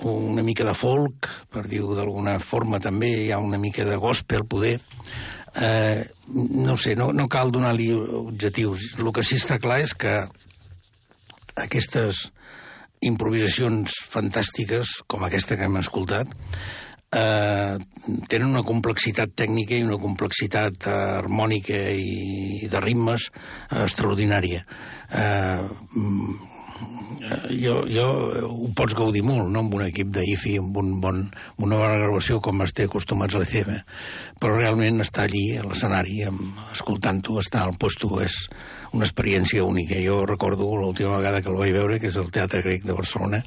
[0.04, 4.46] una mica de folk, per dir-ho d'alguna forma també, hi ha una mica de gospel,
[4.46, 4.78] poder.
[5.60, 8.94] Eh, no sé, no, no cal donar-li objectius.
[9.00, 10.22] El que sí està clar és que
[11.60, 12.28] aquestes
[13.06, 16.32] improvisacions fantàstiques, com aquesta que hem escoltat,
[17.16, 17.78] eh,
[18.30, 24.66] tenen una complexitat tècnica i una complexitat eh, harmònica i de ritmes eh, extraordinària.
[25.10, 26.58] Eh,
[27.50, 28.08] jo, jo
[28.48, 32.00] ho pots gaudir molt, no?, amb un equip d'IFI, amb, un bon, amb una bona
[32.00, 33.72] gravació com es té acostumats a l'ECM,
[34.40, 36.16] però realment estar allí, a l'escenari,
[36.74, 38.36] escoltant-ho, estar al posto, és
[38.94, 40.00] una experiència única.
[40.02, 43.44] Jo recordo l'última vegada que el vaig veure, que és el Teatre Grec de Barcelona,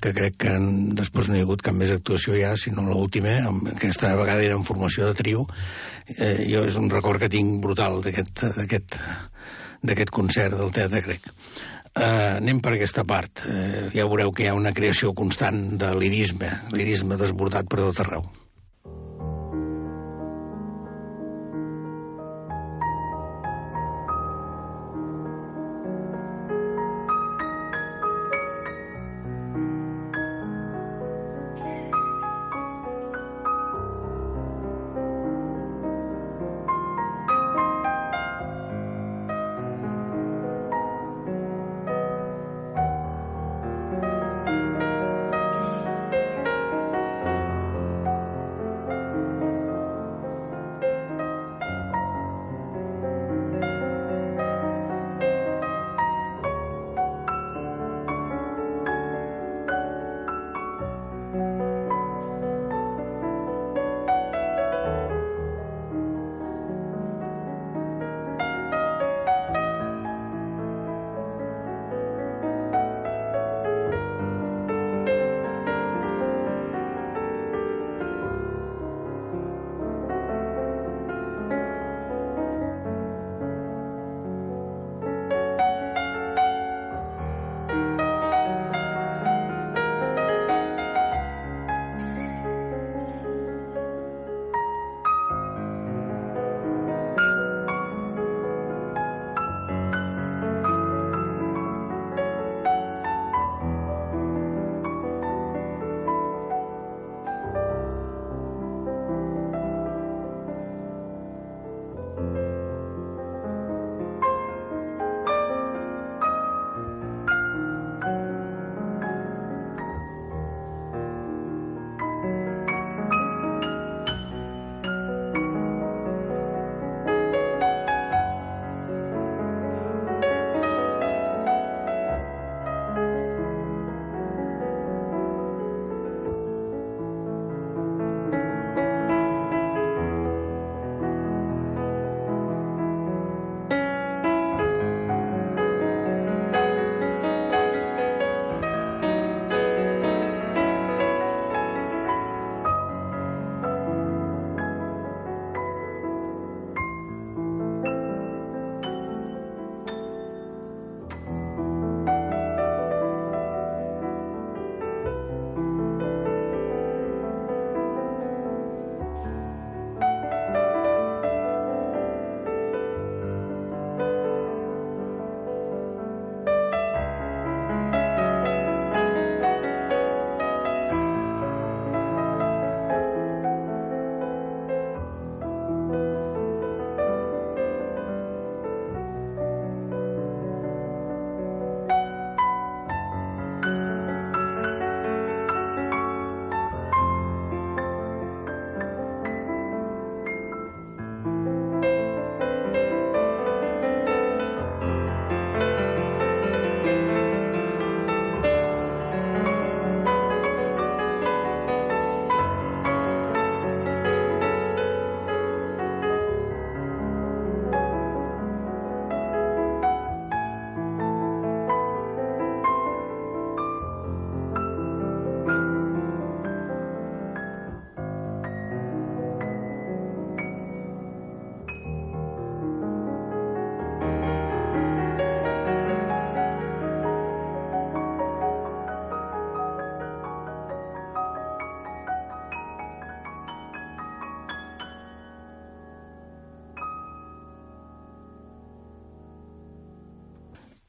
[0.00, 3.38] que crec que en, després no hi ha hagut cap més actuació ja, sinó l'última,
[3.72, 5.46] aquesta vegada era en formació de trio.
[6.18, 11.32] Eh, jo és un record que tinc brutal d'aquest concert del Teatre Grec.
[11.96, 13.46] Uh, anem per aquesta part.
[13.48, 18.04] Uh, ja veureu que hi ha una creació constant de lirisme, lirisme desbordat per tot
[18.04, 18.26] arreu.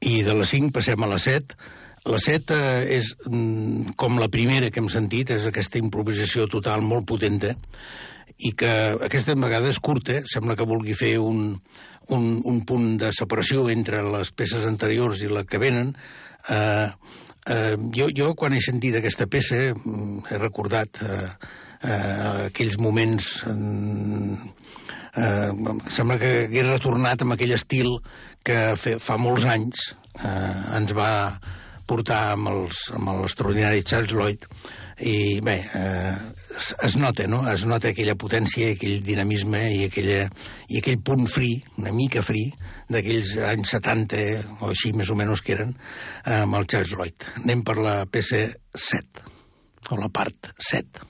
[0.08, 1.56] I de les 5 passem a les 7.
[2.08, 6.84] La 7 eh, és mm, com la primera que hem sentit, és aquesta improvisació total
[6.86, 7.52] molt potenta
[8.38, 8.70] i que
[9.04, 11.58] aquesta vegada és curta, sembla que vulgui fer un,
[12.14, 15.92] un, un punt de separació entre les peces anteriors i la que venen.
[16.48, 16.88] Eh,
[17.50, 21.24] eh, jo, jo, quan he sentit aquesta peça, mm, he recordat eh,
[21.82, 23.34] eh, aquells moments...
[23.50, 24.54] Eh,
[25.16, 25.52] eh,
[25.94, 27.94] sembla que hagués retornat amb aquell estil
[28.44, 29.92] que fe, fa molts anys
[30.24, 31.12] eh, ens va
[31.88, 34.44] portar amb, els, amb l'extraordinari Charles Lloyd
[34.98, 36.14] i bé, eh,
[36.56, 37.44] es, es nota, no?
[37.50, 40.24] Es nota aquella potència, aquell dinamisme i, aquella,
[40.66, 42.48] i aquell punt fri, una mica fri,
[42.90, 44.24] d'aquells anys 70
[44.58, 45.76] o així més o menys que eren,
[46.24, 47.28] eh, amb el Charles Lloyd.
[47.44, 49.22] Anem per la PC7,
[49.94, 51.06] o la part 7.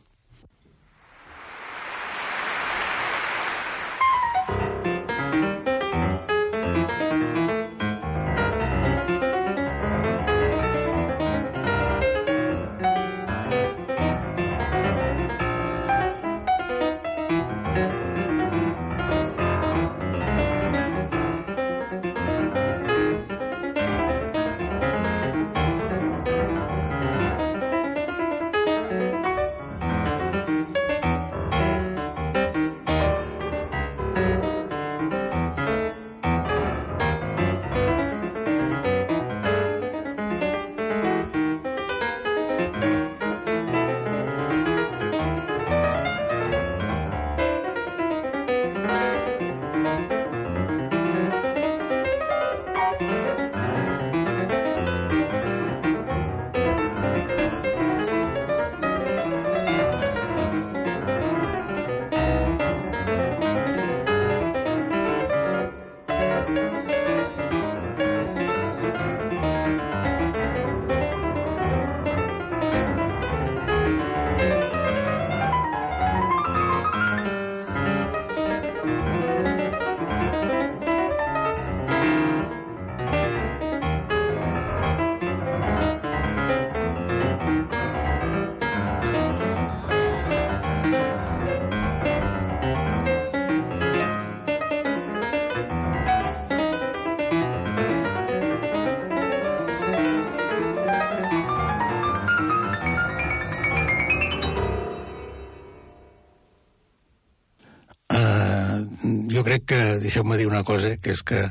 [109.48, 111.46] Crec que, deixeu-me dir una cosa, que és que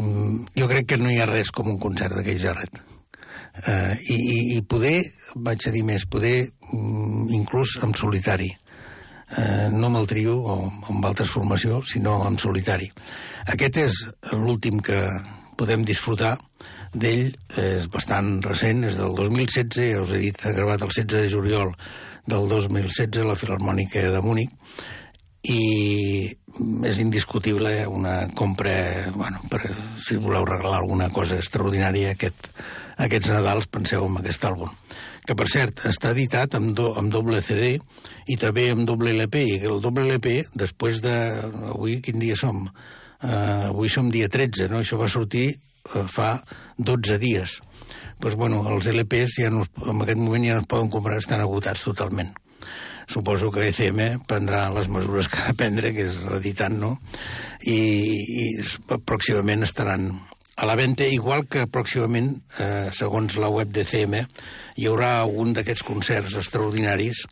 [0.00, 2.82] um, jo crec que no hi ha res com un concert d'aquell Jarret.
[3.56, 5.00] Uh, i, i poder,
[5.40, 6.36] vaig a dir més, poder
[6.72, 8.50] um, inclús en solitari.
[9.26, 10.58] Uh, no amb el trio o
[10.92, 12.90] amb altres formacions, sinó en solitari.
[13.52, 14.02] Aquest és
[14.36, 15.00] l'últim que
[15.56, 16.36] podem disfrutar
[16.96, 21.24] d'ell, és bastant recent, és del 2016, ja us he dit, ha gravat el 16
[21.24, 21.72] de juliol
[22.28, 24.52] del 2016 a la Filarmònica de Múnich,
[25.46, 26.32] i
[26.88, 29.60] és indiscutible una compra, bueno, per,
[30.00, 32.50] si voleu regalar alguna cosa extraordinària aquest,
[33.02, 34.72] aquests Nadals, penseu en aquest àlbum.
[35.26, 37.74] Que, per cert, està editat amb, do, amb doble CD
[38.30, 41.16] i també amb doble LP, i el doble LP, després de...
[41.74, 42.64] Avui, quin dia som?
[43.16, 44.84] Uh, avui som dia 13, no?
[44.84, 46.36] Això va sortir uh, fa
[46.78, 47.58] 12 dies.
[47.58, 51.18] Doncs, pues, bueno, els LPs ja no, en aquest moment ja no es poden comprar,
[51.20, 52.32] estan agotats totalment
[53.06, 56.96] suposo que ECM prendrà les mesures que ha de prendre, que és reeditant, no?
[57.62, 57.78] I,
[58.42, 58.46] i
[59.06, 60.10] pròximament estaran
[60.56, 64.22] a la venda, igual que pròximament, eh, segons la web d'ECM,
[64.76, 67.26] hi haurà algun d'aquests concerts extraordinaris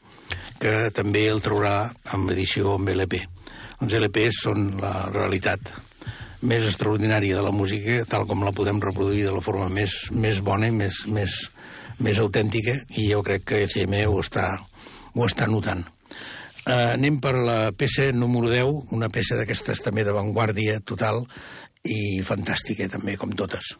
[0.60, 3.22] que també el traurà amb edició amb LP.
[3.80, 5.72] Els LPs són la realitat
[6.44, 10.42] més extraordinària de la música, tal com la podem reproduir de la forma més, més
[10.44, 11.38] bona i més, més,
[12.04, 14.50] més autèntica, i jo crec que ECM ho està,
[15.14, 15.84] ho està notant.
[16.64, 21.22] Uh, anem per la peça número 10, una peça d'aquestes també d'avantguàrdia total
[21.84, 23.74] i fantàstica també, com totes.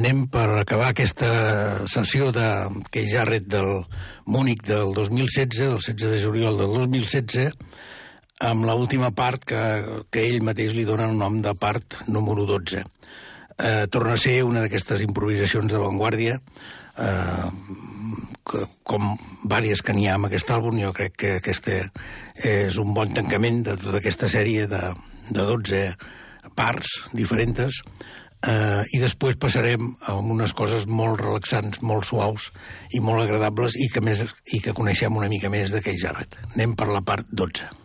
[0.00, 2.46] Anem per acabar aquesta sessió de
[2.88, 3.82] Key Jarrett del
[4.24, 7.50] Múnich del 2016, del 16 de juliol del 2016,
[8.48, 9.60] amb l última part que,
[10.08, 12.80] que ell mateix li dona el nom de part número 12.
[12.80, 16.38] Eh, torna a ser una d'aquestes improvisacions d'avantguàrdia,
[16.96, 17.50] eh,
[18.48, 19.04] que, com
[19.44, 21.68] vàries que n'hi ha amb aquest àlbum, jo crec que aquest
[22.40, 24.80] és un bon tancament de tota aquesta sèrie de,
[25.28, 25.84] de 12
[26.56, 27.84] parts diferents,
[28.46, 32.50] eh, i després passarem a unes coses molt relaxants, molt suaus
[32.96, 36.38] i molt agradables i que, més, i que coneixem una mica més d'aquell Jarret.
[36.54, 37.79] Anem per la part 12.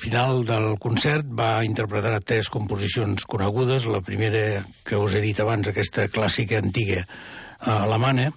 [0.00, 3.86] Final del concert va interpretar tres composicions conegudes.
[3.86, 8.30] La primera, que us he dit abans, aquesta clàssica antiga eh, alemana,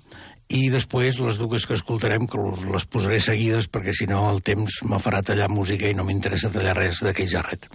[0.53, 4.81] i després les dues que escoltarem, que les posaré seguides perquè si no el temps
[4.89, 7.69] me farà tallar música i no m'interessa tallar res d'aquell jarret.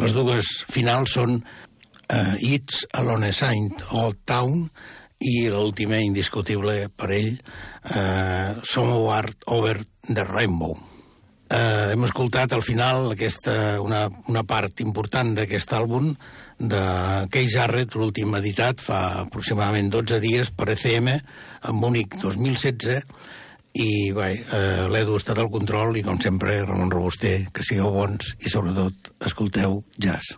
[0.00, 4.66] Les dues finals són uh, It's Alone Saint Old Town
[5.20, 7.34] i l'última indiscutible per ell,
[7.94, 9.78] uh, Somewhere Over
[10.08, 10.89] the Rainbow.
[11.50, 16.12] Eh, hem escoltat al final aquesta, una, una part important d'aquest àlbum
[16.60, 16.82] de
[17.32, 23.00] Kay Jarrett, l'últim editat fa aproximadament 12 dies per ECM, en Múnich 2016,
[23.82, 27.90] i bé, eh, l'Edu ha estat al control i com sempre Ramon Robuster, que sigueu
[27.98, 30.36] bons i sobretot escolteu jazz.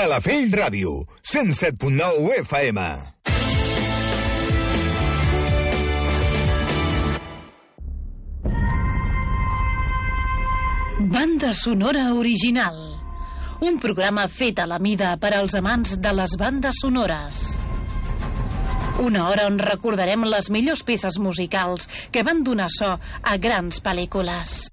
[0.00, 0.90] Calafell Ràdio,
[1.20, 2.84] 107.9 FM.
[11.00, 12.80] Banda sonora original.
[13.60, 17.42] Un programa fet a la mida per als amants de les bandes sonores.
[19.04, 24.69] Una hora on recordarem les millors peces musicals que van donar so a grans pel·lícules.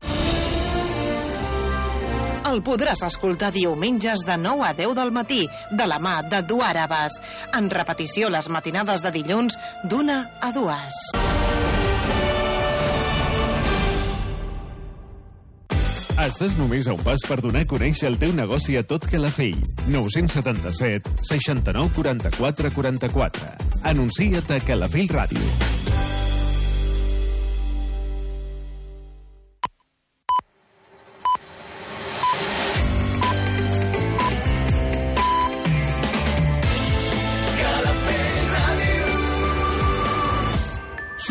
[2.58, 7.20] El podràs escoltar diumenges de 9 a 10 del matí, de la mà de Duàrabes.
[7.54, 10.98] En repetició les matinades de dilluns d'una a dues.
[16.18, 19.62] Estàs només a un pas per donar a conèixer el teu negoci a tot Calafell.
[19.94, 23.58] 977 69 44 44.
[23.94, 25.77] Anuncia't a Calafell Ràdio.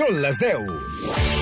[0.06, 1.35] Són les 10.